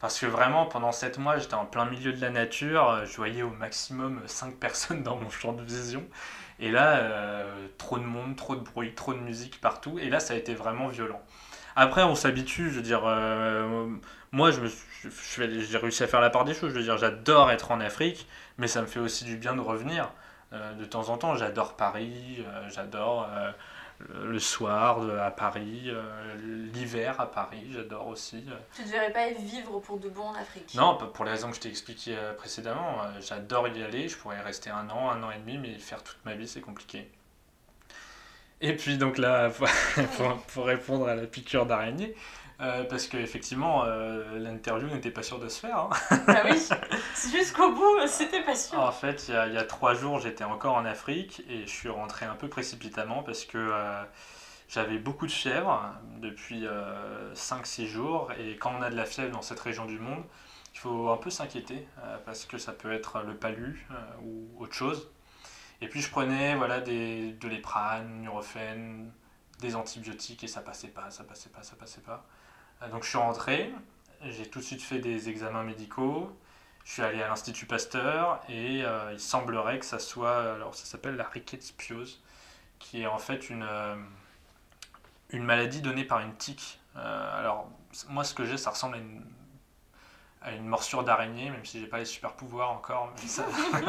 [0.00, 3.04] Parce que vraiment, pendant 7 mois, j'étais en plein milieu de la nature.
[3.04, 6.04] Je voyais au maximum 5 personnes dans mon champ de vision.
[6.58, 9.98] Et là, euh, trop de monde, trop de bruit, trop de musique partout.
[9.98, 11.22] Et là, ça a été vraiment violent.
[11.76, 13.88] Après, on s'habitue, je veux dire, euh,
[14.32, 16.70] moi, je me j'ai réussi à faire la part des choses.
[16.72, 18.26] Je veux dire, j'adore être en Afrique,
[18.58, 20.10] mais ça me fait aussi du bien de revenir.
[20.52, 23.52] Euh, de temps en temps, j'adore Paris, euh, j'adore euh,
[24.08, 26.02] le- soir à Paris, euh,
[26.72, 28.44] l'hiver à Paris, j'adore aussi.
[28.74, 30.74] Tu ne devrais pas vivre pour de bon en Afrique.
[30.74, 33.02] Non, pour les raisons que je t'ai expliquées euh, précédemment.
[33.04, 35.74] euh, J'adore y aller, je pourrais y rester un an, un an et demi, mais
[35.78, 37.10] faire toute ma vie, c'est compliqué.
[38.60, 39.50] Et puis donc là,
[40.16, 42.14] pour- pour répondre à la piqûre d'araignée,
[42.60, 45.78] euh, parce qu'effectivement, euh, l'interview n'était pas sûre de se faire.
[45.78, 45.90] hein.
[46.26, 46.58] Bah oui,
[47.30, 48.78] jusqu'au bout, c'était pas sûr.
[48.78, 51.62] En fait, il y a, il y a trois jours, j'étais encore en Afrique et
[51.62, 54.02] je suis rentré un peu précipitamment parce que euh,
[54.68, 55.82] j'avais beaucoup de fièvre
[56.20, 56.66] depuis
[57.34, 58.30] 5-6 jours.
[58.38, 60.22] Et quand on a de la fièvre dans cette région du monde,
[60.74, 64.62] il faut un peu s'inquiéter euh, parce que ça peut être le palu euh, ou
[64.62, 65.10] autre chose.
[65.80, 69.10] Et puis je prenais voilà, des, de l'éprane, Nurofen,
[69.60, 72.26] des antibiotiques et ça passait pas, ça passait pas, ça passait pas.
[72.82, 73.72] Euh, donc je suis rentré,
[74.22, 76.36] j'ai tout de suite fait des examens médicaux.
[76.84, 80.86] Je suis allé à l'Institut Pasteur et euh, il semblerait que ça soit, alors ça
[80.86, 82.22] s'appelle la rickettspiose,
[82.78, 83.96] qui est en fait une, euh,
[85.30, 86.80] une maladie donnée par une tique.
[86.96, 87.70] Alors
[88.08, 89.24] moi ce que j'ai ça ressemble à une,
[90.42, 93.46] à une morsure d'araignée, même si j'ai pas les super pouvoirs encore, mais ça,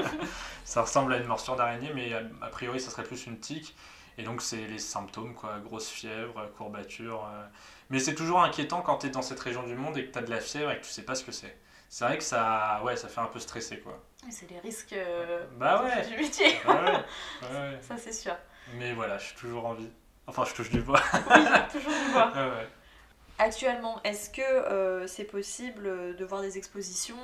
[0.65, 3.75] ça ressemble à une morsure d'araignée, mais a, a priori ça serait plus une tique.
[4.17, 7.25] Et donc c'est les symptômes, quoi, grosse fièvre, courbature.
[7.33, 7.45] euh.
[7.89, 10.19] Mais c'est toujours inquiétant quand tu es dans cette région du monde et que tu
[10.19, 11.57] as de la fièvre et que tu sais pas ce que c'est.
[11.89, 14.01] C'est vrai que ça, ouais, ça fait un peu stresser, quoi.
[14.29, 16.07] C'est les risques euh, Bah ouais.
[16.07, 16.91] du métier, Ouais, ouais, ouais,
[17.51, 17.79] ouais.
[17.81, 18.35] ça c'est sûr.
[18.75, 19.89] Mais voilà, je suis toujours en vie.
[20.27, 21.01] Enfin, je touche du bois.
[21.13, 22.31] Oui, toujours du bois.
[23.39, 27.15] Actuellement, est-ce que euh, c'est possible de voir des expositions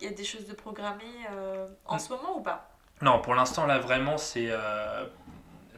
[0.00, 1.26] Il y a des choses de programmées
[1.84, 2.70] en ce moment ou pas?
[3.02, 5.04] Non, pour l'instant, là, vraiment, c'est euh,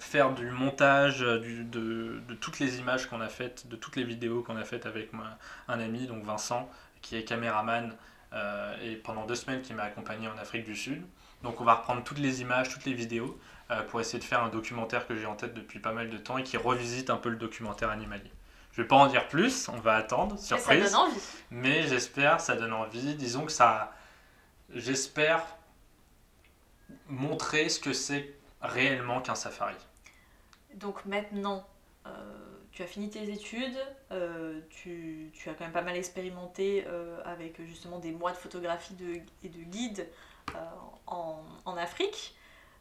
[0.01, 3.97] faire du montage euh, du- de, de toutes les images qu'on a faites, de toutes
[3.97, 5.27] les vidéos qu'on a faites avec moi,
[5.69, 6.69] un ami, donc Vincent,
[7.03, 7.95] qui est caméraman
[8.33, 11.03] euh, et pendant deux semaines qui m'a accompagné en Afrique du Sud.
[11.43, 13.39] Donc on va reprendre toutes les images, toutes les vidéos
[13.71, 16.19] euh, pour essayer de faire un documentaire que j'ai en tête depuis pas mal de
[16.19, 18.31] temps et qui revisite un peu le documentaire animalier.
[18.73, 20.93] Je vais pas en dire plus, on va attendre, Mais ça surprise.
[20.93, 21.21] donne envie.
[21.51, 23.15] Mais j'espère, ça donne envie.
[23.17, 23.93] Disons que ça.
[24.73, 25.43] J'espère
[27.09, 29.75] montrer ce que c'est réellement qu'un safari.
[30.75, 31.67] Donc maintenant,
[32.07, 32.11] euh,
[32.73, 33.79] tu as fini tes études,
[34.13, 38.95] euh, tu, as quand même pas mal expérimenté euh, avec justement des mois de photographie
[39.43, 40.09] et de guide
[41.07, 42.35] en, en Afrique.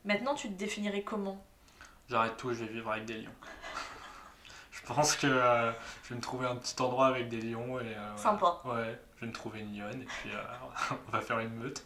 [0.06, 1.44] Maintenant, tu te définirais comment?
[2.10, 3.36] J'arrête tout, je vais vivre avec des lions.
[4.90, 5.72] Je pense que euh,
[6.04, 7.84] je vais me trouver un petit endroit avec des lions et.
[7.84, 8.58] euh, Sympa.
[8.66, 11.84] Ouais, je vais me trouver une lionne et puis euh, on va faire une meute.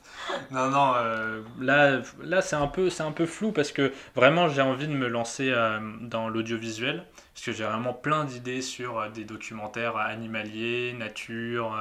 [0.52, 4.48] Non, non, euh, là, là c'est un, peu- c'est un peu flou parce que vraiment
[4.48, 5.54] j'ai envie de me lancer
[6.02, 11.78] dans l'audiovisuel parce que j'ai vraiment plein d'idées sur des documentaires animaliers, nature,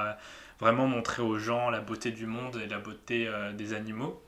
[0.60, 4.20] vraiment montrer aux gens la beauté du monde et la beauté des animaux.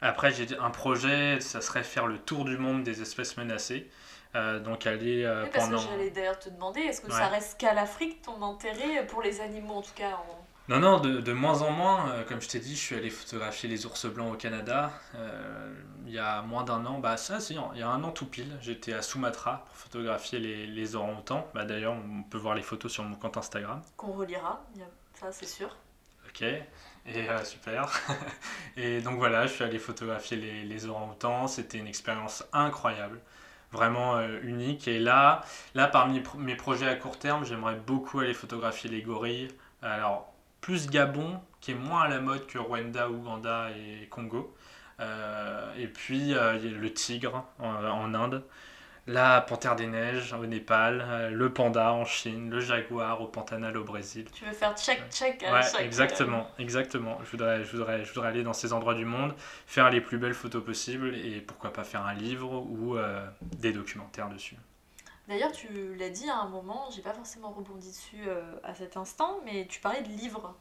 [0.00, 3.88] Après, j'ai un projet, ça serait faire le tour du monde des espèces menacées.
[4.34, 5.78] Euh, donc aller euh, Oui, parce pendant...
[5.78, 7.12] que j'allais d'ailleurs te demander, est-ce que Ouais.
[7.12, 10.98] ça reste qu'à l'Afrique ton intérêt pour les animaux en tout cas en- Non, non,
[10.98, 12.08] de, de moins en moins.
[12.10, 14.90] euh, comme je t'ai dit, je suis allé photographier les ours blancs au Canada.
[15.14, 15.74] euh,
[16.06, 18.26] il y a moins d'un an, bah ça, si, il y a un an tout
[18.26, 21.48] pile, j'étais à Sumatra pour photographier les, les orang-outans.
[21.54, 23.82] Bah, D'ailleurs, on peut voir les photos sur mon compte Instagram.
[23.96, 24.64] qu'on relira,
[25.14, 25.74] ça c'est sûr.
[26.28, 26.64] Ok, et
[27.06, 27.88] euh, super.
[28.76, 31.46] et donc voilà, je suis allé photographier les, les orang-outans.
[31.46, 33.20] C'était une expérience incroyable,
[33.74, 34.88] vraiment euh, unique.
[34.88, 35.42] Et là,
[35.74, 39.48] là, parmi mes projets à court terme, j'aimerais beaucoup aller photographier les gorilles.
[39.82, 44.54] Alors, plus Gabon, qui est moins à la mode que Rwanda, Ouganda et Congo.
[45.00, 48.42] Euh, et puis, euh, le tigre en Inde.
[49.06, 53.76] La panthère des neiges au Népal, euh, le panda en Chine, le jaguar au Pantanal
[53.76, 54.26] au Brésil.
[54.32, 57.18] Tu veux faire check check Ouais, exactement, exactement.
[57.22, 59.34] Je voudrais, je, voudrais, je voudrais aller dans ces endroits du monde,
[59.66, 63.72] faire les plus belles photos possibles et pourquoi pas faire un livre ou euh, des
[63.72, 64.56] documentaires dessus.
[65.28, 68.96] D'ailleurs, tu l'as dit à un moment, j'ai pas forcément rebondi dessus euh, à cet
[68.96, 70.54] instant, mais tu parlais de livres.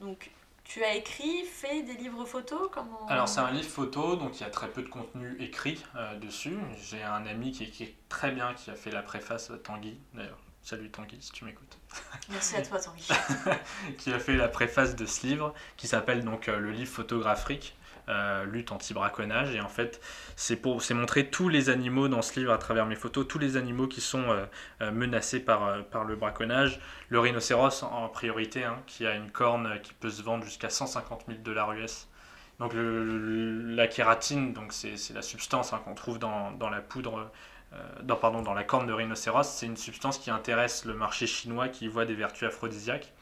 [0.00, 0.30] Donc,
[0.68, 3.06] tu as écrit, fait des livres photos comment...
[3.08, 6.18] Alors c'est un livre photo, donc il y a très peu de contenu écrit euh,
[6.18, 6.58] dessus.
[6.90, 10.38] J'ai un ami qui écrit très bien, qui a fait la préface, euh, Tanguy d'ailleurs.
[10.62, 11.78] Salut Tanguy si tu m'écoutes.
[12.30, 13.08] Merci à toi, Tanguy.
[13.98, 17.76] qui a fait la préface de ce livre, qui s'appelle donc euh, le livre photographique,
[18.08, 19.54] euh, lutte anti-braconnage.
[19.54, 20.00] Et en fait,
[20.36, 23.40] c'est pour c'est montrer tous les animaux dans ce livre à travers mes photos, tous
[23.40, 24.46] les animaux qui sont euh,
[24.80, 26.80] euh, menacés par, par le braconnage.
[27.08, 31.24] Le rhinocéros en priorité, hein, qui a une corne qui peut se vendre jusqu'à 150
[31.26, 32.08] 000 dollars US.
[32.60, 37.30] Donc la kératine, c'est la substance hein, qu'on trouve dans, dans la poudre,
[38.02, 41.68] dans, pardon, dans la corne de rhinocéros, c'est une substance qui intéresse le marché chinois
[41.68, 43.12] qui voit des vertus aphrodisiaques.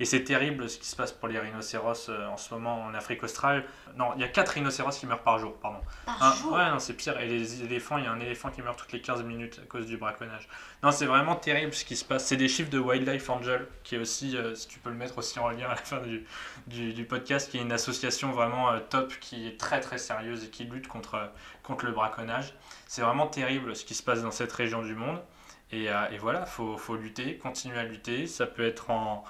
[0.00, 2.94] Et c'est terrible ce qui se passe pour les rhinocéros euh, en ce moment en
[2.94, 3.64] Afrique australe.
[3.96, 5.80] Non, il y a 4 rhinocéros qui meurent par jour, pardon.
[6.06, 7.18] Par Un- jour ouais, non, c'est pire.
[7.18, 9.66] Et les éléphants, il y a un éléphant qui meurt toutes les 15 minutes à
[9.66, 10.48] cause du braconnage.
[10.84, 12.24] Non, c'est vraiment terrible ce qui se passe.
[12.26, 15.18] C'est des chiffres de Wildlife Angel, qui est aussi, euh, si tu peux le mettre
[15.18, 16.24] aussi en lien à la fin du,
[16.68, 20.44] du, du podcast, qui est une association vraiment euh, top, qui est très très sérieuse
[20.44, 21.32] et qui lutte contre,
[21.64, 22.54] contre le braconnage.
[22.86, 25.20] C'est vraiment terrible ce qui se passe dans cette région du monde.
[25.72, 28.26] Et, euh, et voilà, il faut, faut lutter, continuer à lutter.
[28.28, 29.24] Ça peut être en,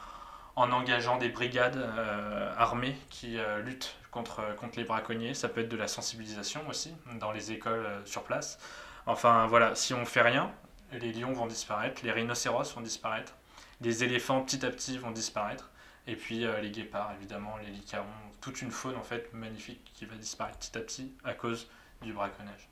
[0.59, 5.33] en engageant des brigades euh, armées qui euh, luttent contre, contre les braconniers.
[5.33, 8.59] Ça peut être de la sensibilisation aussi dans les écoles euh, sur place.
[9.07, 10.53] Enfin voilà, si on fait rien,
[10.91, 13.35] les lions vont disparaître, les rhinocéros vont disparaître,
[13.81, 15.71] les éléphants petit à petit vont disparaître,
[16.09, 18.07] et puis les guépards évidemment, les licarons,
[18.43, 21.71] toute une faune en fait magnifique qui va disparaître petit à petit à cause
[22.03, 22.69] du braconnage.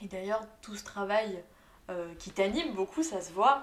[0.00, 1.42] Et d'ailleurs, tout ce travail
[2.20, 3.62] qui t'anime beaucoup, ça se voit.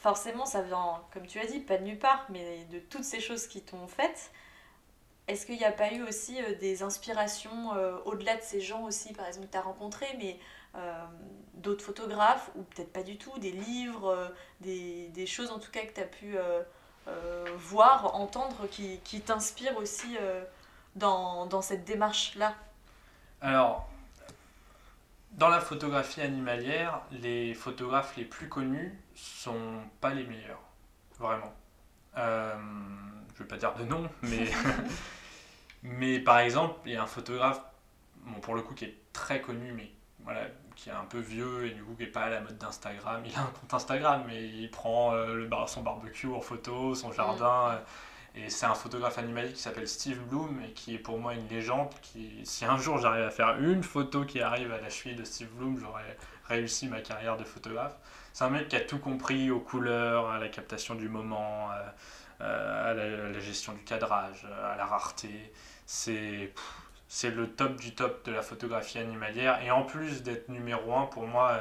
[0.00, 3.20] Forcément, ça vient, comme tu as dit, pas de nulle part, mais de toutes ces
[3.20, 4.32] choses qui t'ont faites.
[5.28, 8.82] Est-ce qu'il n'y a pas eu aussi euh, des inspirations euh, au-delà de ces gens
[8.82, 10.38] aussi, par exemple, que tu as rencontrés, mais
[10.74, 11.04] euh,
[11.54, 15.82] d'autres photographes, ou peut-être pas du tout, des livres, des, des choses en tout cas
[15.82, 16.36] que tu as pu
[17.58, 20.16] voir, entendre, qui, qui t'inspirent aussi
[20.94, 22.54] dans, dans cette démarche-là?
[23.40, 23.88] Alors,
[25.32, 30.62] dans la photographie animalière, les photographes les plus connus sont pas les meilleurs,
[31.18, 31.54] vraiment.
[32.18, 32.54] Euh,
[33.34, 34.50] je vais pas dire de nom, mais,
[35.82, 37.60] mais par exemple, il y a un photographe,
[38.24, 39.90] bon, pour le coup, qui est très connu, mais
[40.24, 40.42] voilà,
[40.76, 43.22] qui est un peu vieux et du coup qui est pas à la mode d'Instagram.
[43.24, 46.94] Il a un compte Instagram, mais il prend euh, le bar- son barbecue en photo,
[46.94, 47.70] son jardin.
[47.72, 47.78] euh,
[48.34, 51.48] et c'est un photographe animalier qui s'appelle Steve Bloom et qui est pour moi une
[51.48, 51.90] légende.
[52.00, 55.24] Qui, si un jour j'arrive à faire une photo qui arrive à la cheville de
[55.24, 56.16] Steve Bloom, j'aurais
[56.48, 57.94] réussi ma carrière de photographe.
[58.32, 61.74] C'est un mec qui a tout compris aux couleurs, à la captation du moment, euh,
[62.42, 65.52] euh, à, la, à la gestion du cadrage, à la rareté.
[65.86, 66.52] C'est
[67.08, 69.60] c'est le top du top de la photographie animalière.
[69.64, 71.60] Et en plus d'être numéro un, pour moi,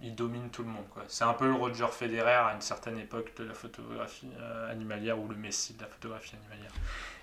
[0.00, 0.86] il domine tout le monde.
[0.90, 1.02] quoi.
[1.08, 5.18] C'est un peu le Roger Federer à une certaine époque de la photographie euh, animalière
[5.18, 6.70] ou le Messi de la photographie animalière.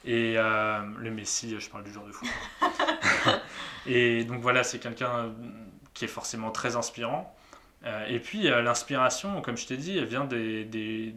[0.03, 2.27] Et euh, le Messi, je parle du jour de foot.
[3.85, 5.29] et donc voilà, c'est quelqu'un euh,
[5.93, 7.35] qui est forcément très inspirant.
[7.85, 10.65] Euh, et puis l'inspiration, comme je t'ai dit, elle vient des...
[10.65, 11.15] des-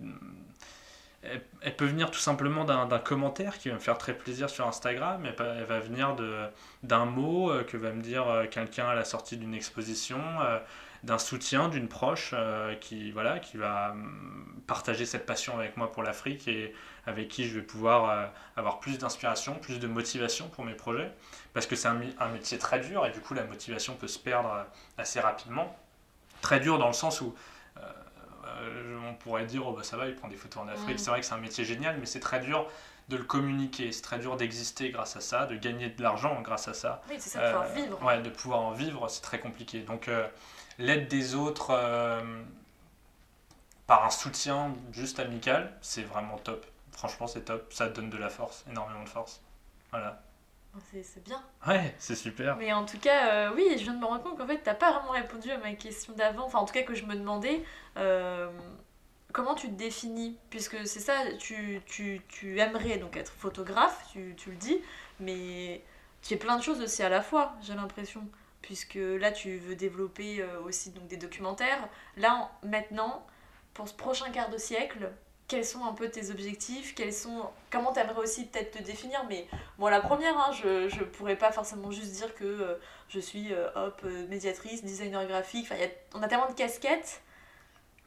[1.22, 4.48] Elle, elle peut venir tout simplement d'un d'un commentaire qui va me faire très plaisir
[4.48, 5.24] sur Instagram.
[5.26, 6.46] Elle, elle va venir de-
[6.84, 10.20] d'un mot que va me dire quelqu'un à la sortie d'une exposition,
[11.05, 15.92] d'un soutien d'une proche euh, qui, voilà, qui va hum, partager cette passion avec moi
[15.92, 16.74] pour l'Afrique et
[17.07, 18.26] avec qui je vais pouvoir euh,
[18.57, 21.11] avoir plus d'inspiration, plus de motivation pour mes projets.
[21.55, 24.53] Parce que c'est un, métier très dur et du coup la motivation peut se perdre
[24.53, 24.62] euh,
[24.96, 25.76] assez rapidement.
[26.40, 27.34] Très dur dans le sens où
[29.07, 30.99] on pourrait dire oh bah ça va, il prend des photos en Afrique.
[30.99, 32.68] C'est vrai que c'est un métier génial, mais c'est très dur
[33.09, 36.68] de le communiquer, c'est très dur d'exister grâce à ça, de gagner de l'argent grâce
[36.68, 37.01] à ça.
[37.09, 38.03] Oui, c'est ça, de pouvoir vivre.
[38.05, 39.80] Ouais, de pouvoir en vivre, c'est très compliqué.
[39.80, 40.26] Donc euh,
[40.79, 42.43] l'aide des autres euh,
[43.87, 46.64] par un soutien juste amical, c'est vraiment top.
[46.93, 47.72] Franchement, c'est top.
[47.72, 49.41] Ça donne de la force, énormément de force.
[49.91, 50.22] Voilà.
[50.91, 51.43] C'est c'est bien.
[51.66, 52.57] Ouais, c'est super.
[52.57, 54.74] Mais en tout cas, euh, oui, je viens de me rendre compte qu'en fait, t'as
[54.74, 56.45] pas vraiment répondu à ma question d'avant.
[56.45, 57.64] Enfin, en tout cas, que je me demandais
[57.97, 58.49] euh,
[59.33, 60.37] comment tu te définis?
[60.51, 64.79] Puisque c'est ça, tu, tu, tu aimerais donc être photographe, tu, tu le dis,
[65.20, 65.83] mais
[66.22, 68.22] tu fais plein de choses aussi à la fois, j'ai l'impression.
[68.62, 71.88] Puisque là, tu veux développer euh, aussi donc, des documentaires.
[72.16, 73.26] Là, en- maintenant,
[73.74, 75.11] pour ce prochain quart de siècle,
[75.46, 76.94] quels sont un peu tes objectifs?
[76.94, 77.48] Quels sont...
[77.70, 79.24] Comment t'aimerais aussi peut-être te définir?
[79.28, 79.46] Mais
[79.78, 82.74] Bon, la première, hein, je, je pourrais pas forcément juste dire que euh,
[83.09, 85.70] je suis euh, hop, euh, médiatrice, designer graphique.
[85.70, 87.22] Y a- on a tellement de casquettes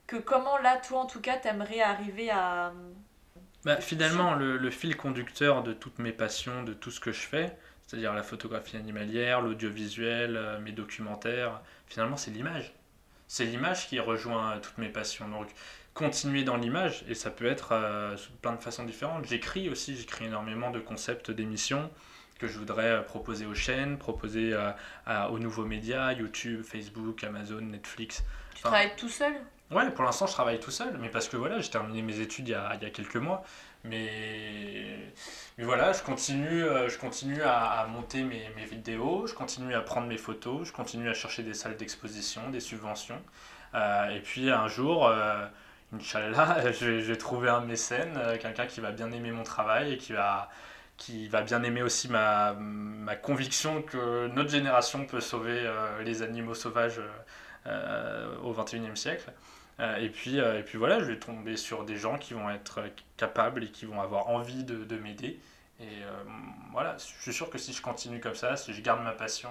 [0.08, 2.74] que comment là, toi en tout cas, t'aimerais arriver à.
[3.64, 7.22] Bah, finalement, le, le fil conducteur de toutes mes passions, de tout ce que je
[7.22, 7.56] fais,
[7.92, 12.72] c'est-à-dire la photographie animalière, l'audiovisuel, euh, mes documentaires, finalement, c'est l'image.
[13.28, 15.28] C'est l'image qui rejoint toutes mes passions.
[15.28, 15.50] Donc,
[15.94, 19.26] continuer dans l'image, et ça peut être euh, plein de façons différentes.
[19.26, 21.92] J'écris aussi, j'écris énormément de concepts d'émissions
[22.40, 24.72] que je voudrais euh, proposer aux chaînes, proposer euh,
[25.06, 28.24] à- aux nouveaux médias, YouTube, Facebook, Amazon, Netflix.
[28.56, 29.34] Tu travailles tout seul?
[29.70, 32.48] Ouais, pour l'instant, je travaille tout seul, mais parce que voilà, j'ai terminé mes études
[32.48, 33.44] il y a, il y a quelques mois.
[33.84, 34.98] Mais,
[35.58, 39.82] mais voilà, je continue, euh, je continue à, monter mes, mes vidéos, je continue à
[39.82, 43.22] prendre mes photos, je continue à chercher des salles d'exposition, des subventions.
[43.76, 45.46] Euh, et puis un jour, euh,
[45.94, 49.94] Inch'Allah, je je vais trouver un mécène, euh, quelqu'un qui va bien aimer mon travail
[49.94, 50.50] et qui va,
[50.98, 55.70] qui va bien aimer aussi ma, ma conviction que notre génération peut sauver
[56.06, 57.02] les animaux sauvages
[58.44, 59.32] au XXIe siècle.
[59.82, 62.50] Euh, et, puis, euh, et puis voilà, je vais tomber sur des gens qui vont
[62.52, 65.40] être euh, capables et qui vont avoir envie de, de m'aider.
[65.80, 66.24] Et euh,
[66.72, 69.50] voilà, je suis sûr que si je continue comme ça, si je garde ma passion,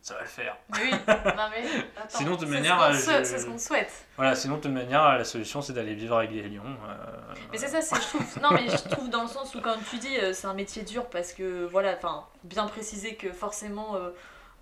[0.00, 0.56] ça va le faire.
[0.70, 0.98] Mais oui, non
[1.50, 1.64] mais.
[1.96, 4.06] Attends, Sinon, de c'est manière, ce qu'on je- souhaite- C'est ce qu'on souhaite.
[4.16, 6.62] Voilà, sinon, de manière, la solution, c'est d'aller vivre avec des lions.
[6.88, 8.38] euh, Mais c'est ça, c'est je trouve.
[8.42, 11.08] Non, mais je trouve dans le sens où, quand tu dis, c'est un métier dur
[11.10, 13.96] parce que, voilà, enfin, bien préciser que forcément,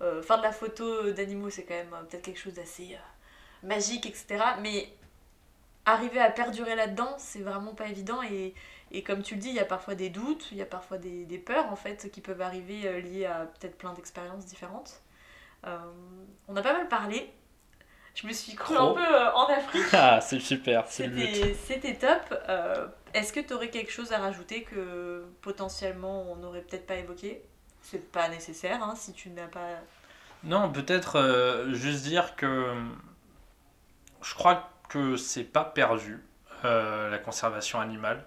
[0.01, 2.97] euh, faire de la photo d'animaux, c'est quand même peut-être quelque chose d'assez
[3.63, 4.43] magique, etc.
[4.61, 4.89] Mais
[5.91, 8.21] arriver à perdurer là-dedans, c'est vraiment pas évident.
[8.23, 8.53] Et,
[8.91, 10.97] et comme tu le dis, il y a parfois des doutes, il y a parfois
[10.97, 15.01] des, des peurs, en fait, qui peuvent arriver euh, liées à peut-être plein d'expériences différentes.
[15.67, 15.77] Euh,
[16.47, 17.31] on a pas mal parlé.
[18.13, 18.89] Je me suis cru Trop.
[18.91, 19.83] un peu euh, en Afrique.
[19.93, 21.27] Ah, c'est super, c'est le but.
[21.33, 22.43] C'était c'était top.
[22.49, 26.95] Euh, Est-ce que tu aurais quelque chose à rajouter que potentiellement on n'aurait peut-être pas
[26.95, 27.41] évoqué?
[27.81, 29.67] C'est pas nécessaire hein, si tu n'as pas.
[30.43, 32.73] Non, peut-être euh, juste dire que
[34.21, 34.61] je crois que
[35.17, 36.23] c'est pas perdu,
[36.65, 38.23] euh, la conservation animale.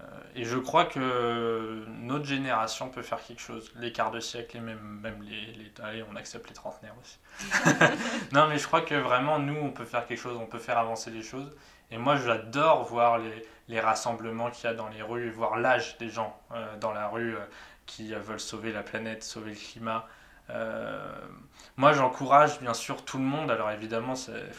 [0.00, 0.04] Euh,
[0.34, 3.72] et je crois que notre génération peut faire quelque chose.
[3.76, 5.72] Les quarts de siècle et même, même les, les...
[5.82, 7.18] Allez, on accepte les trentenaires aussi.
[8.32, 10.78] non, mais je crois que vraiment, nous, on peut faire quelque chose, on peut faire
[10.78, 11.54] avancer les choses.
[11.90, 15.98] Et moi, j'adore voir les, les rassemblements qu'il y a dans les rues, voir l'âge
[15.98, 17.36] des gens euh, dans la rue
[17.86, 20.06] qui veulent sauver la planète, sauver le climat.
[21.76, 23.50] Moi, j'encourage bien sûr tout le monde.
[23.50, 24.50] Alors évidemment, c'est-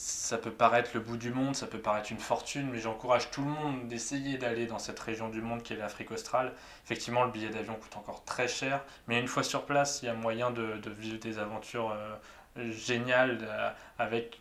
[0.00, 3.42] ça peut paraître le bout du monde, ça peut paraître une fortune, mais j'encourage tout
[3.42, 6.54] le monde d'essayer d'aller dans cette région du monde qui est l'Afrique australe.
[6.86, 10.08] Effectivement, le billet d'avion coûte encore très cher, mais une fois sur place, il y
[10.08, 14.40] a moyen de, vivre des aventures euh, géniales euh, avec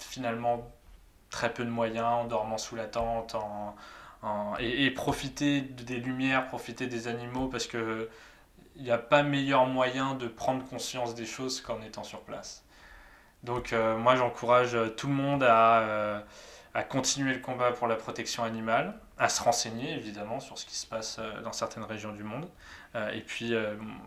[0.00, 0.68] finalement
[1.30, 3.76] très peu de moyens, en dormant sous la tente, en,
[4.58, 8.08] et, et profiter des lumières, profiter des animaux, parce que
[8.74, 12.64] il n'y a pas meilleur moyen de prendre conscience des choses qu'en étant sur place.
[13.44, 16.20] Donc euh, moi j'encourage euh, tout le monde à, euh,
[16.74, 20.76] à continuer le combat pour la protection animale, à se renseigner évidemment sur ce qui
[20.76, 22.48] se passe dans certaines régions du monde.
[23.12, 23.54] Et puis,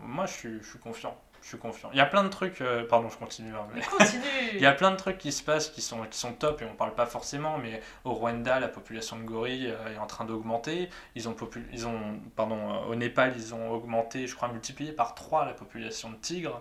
[0.02, 1.16] moi, je suis, je suis confiant.
[1.40, 1.88] Je suis confiant.
[1.92, 3.52] Il y a plein de trucs, euh, pardon, je continue.
[3.54, 4.22] hein, mais- Continue.
[4.54, 6.64] Il y a plein de trucs qui se passent qui sont, qui sont top et
[6.64, 10.24] on parle pas forcément, mais au Rwanda, la population de gorilles euh, est en train
[10.24, 10.88] d'augmenter.
[11.16, 14.92] Ils ont, popu- ils ont, pardon, euh, au Népal, ils ont augmenté, je crois, multiplié
[14.92, 16.60] par 3 la population de tigres.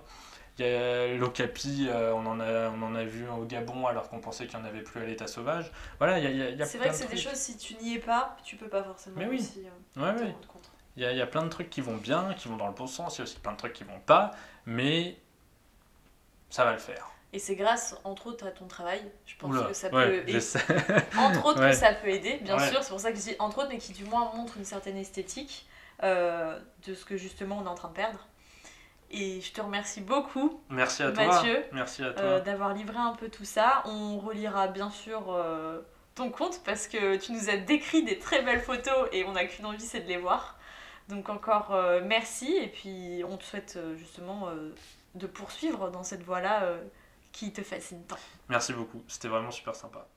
[1.18, 4.58] L'Okapi, euh, on, en a, on en a vu au Gabon alors qu'on pensait qu'il
[4.60, 5.72] n'y en avait plus à l'état sauvage.
[5.98, 7.96] Voilà, il y a, y a- C'est vrai que c'est des choses, si tu n'y
[7.96, 9.38] es pas, tu peux pas forcément Mais oui.
[9.40, 10.32] aussi euh, Ouais, te ouais.
[10.32, 10.72] rendre compte.
[10.98, 12.74] Il y a, y a plein de trucs qui vont bien, qui vont dans le
[12.74, 14.32] bon sens, il y a aussi plein de trucs qui vont pas,
[14.66, 15.18] mais
[16.50, 17.10] ça va le faire.
[17.34, 19.02] Et c'est grâce, entre autres, à ton travail.
[19.26, 20.40] Je pense Oula, que ça ouais, peut aider.
[21.18, 21.70] Entre autres, Ouais.
[21.70, 22.84] que ça peut aider, bien sûr.
[22.84, 24.98] C'est pour ça que je dis entre autres, mais qui du moins montre une certaine
[24.98, 25.66] esthétique
[26.04, 28.28] euh, de ce que justement on est en train de perdre.
[29.12, 31.26] Et je te remercie beaucoup Merci à toi.
[31.26, 32.24] Mathieu, Merci à toi.
[32.24, 33.84] euh, d'avoir livré un peu tout ça.
[33.86, 35.82] On relira bien sûr euh,
[36.16, 39.46] ton compte parce que tu nous as décrit des très belles photos et on n'a
[39.46, 40.58] qu'une envie, c'est de les voir.
[41.10, 44.48] Donc encore euh, merci et puis on te souhaite justement
[45.16, 46.64] de poursuivre dans cette voie-là
[47.34, 48.18] qui te fascine tant.
[48.50, 50.08] Merci beaucoup, c'était vraiment super sympa.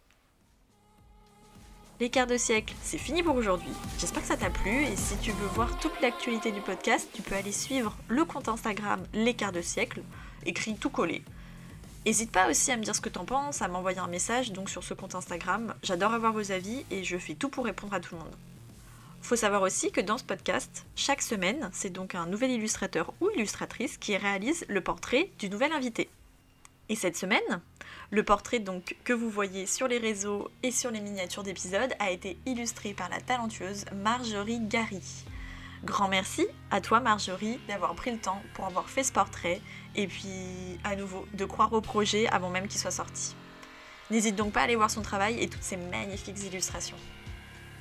[2.01, 3.71] Les quarts de siècle, c'est fini pour aujourd'hui.
[4.01, 7.23] J'espère que ça t'a plu et si tu veux voir toute l'actualité du podcast, tu
[7.23, 10.03] peux aller suivre le compte Instagram Les quarts de siècle,
[10.45, 11.23] écrit tout collé.
[12.05, 14.71] N'hésite pas aussi à me dire ce que t'en penses, à m'envoyer un message donc
[14.71, 15.73] sur ce compte Instagram.
[15.85, 18.35] J'adore avoir vos avis et je fais tout pour répondre à tout le monde.
[19.23, 23.31] Faut savoir aussi que dans ce podcast, chaque semaine, c'est donc un nouvel illustrateur ou
[23.37, 26.11] illustratrice qui réalise le portrait du nouvel invité.
[26.89, 27.41] Et cette semaine,
[28.11, 32.11] le portrait donc que vous voyez sur les réseaux et sur les miniatures d'épisodes a
[32.11, 35.25] été illustré par la talentueuse Marjorie Gary.
[35.85, 39.61] Grand merci à toi Marjorie d'avoir pris le temps pour avoir fait ce portrait
[39.95, 43.35] et puis à nouveau de croire au projet avant même qu'il soit sorti.
[44.11, 46.97] N'hésite donc pas à aller voir son travail et toutes ses magnifiques illustrations.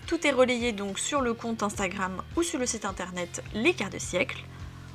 [0.08, 3.90] Tout est relayé donc sur le compte Instagram ou sur le site internet Les Quarts
[3.90, 4.44] de Siècle.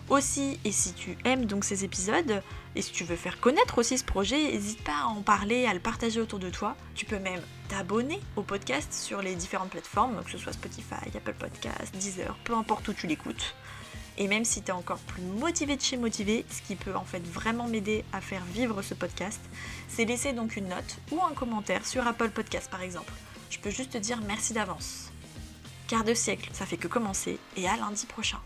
[0.08, 2.42] Aussi, et si tu aimes donc ces épisodes,
[2.74, 5.74] et si tu veux faire connaître aussi ce projet, n'hésite pas à en parler, à
[5.74, 6.76] le partager autour de toi.
[6.94, 11.34] Tu peux même t'abonner au podcast sur les différentes plateformes, que ce soit Spotify, Apple
[11.38, 13.54] Podcast, Deezer, peu importe où tu l'écoutes.
[14.16, 17.04] Et même si tu es encore plus motivé de chez motivé, ce qui peut en
[17.04, 19.40] fait vraiment m'aider à faire vivre ce podcast,
[19.88, 23.12] c'est laisser donc une note ou un commentaire sur Apple Podcast par exemple.
[23.50, 25.12] Je peux juste te dire merci d'avance.
[25.86, 28.40] Quart de siècle, ça fait que commencer, et à lundi prochain.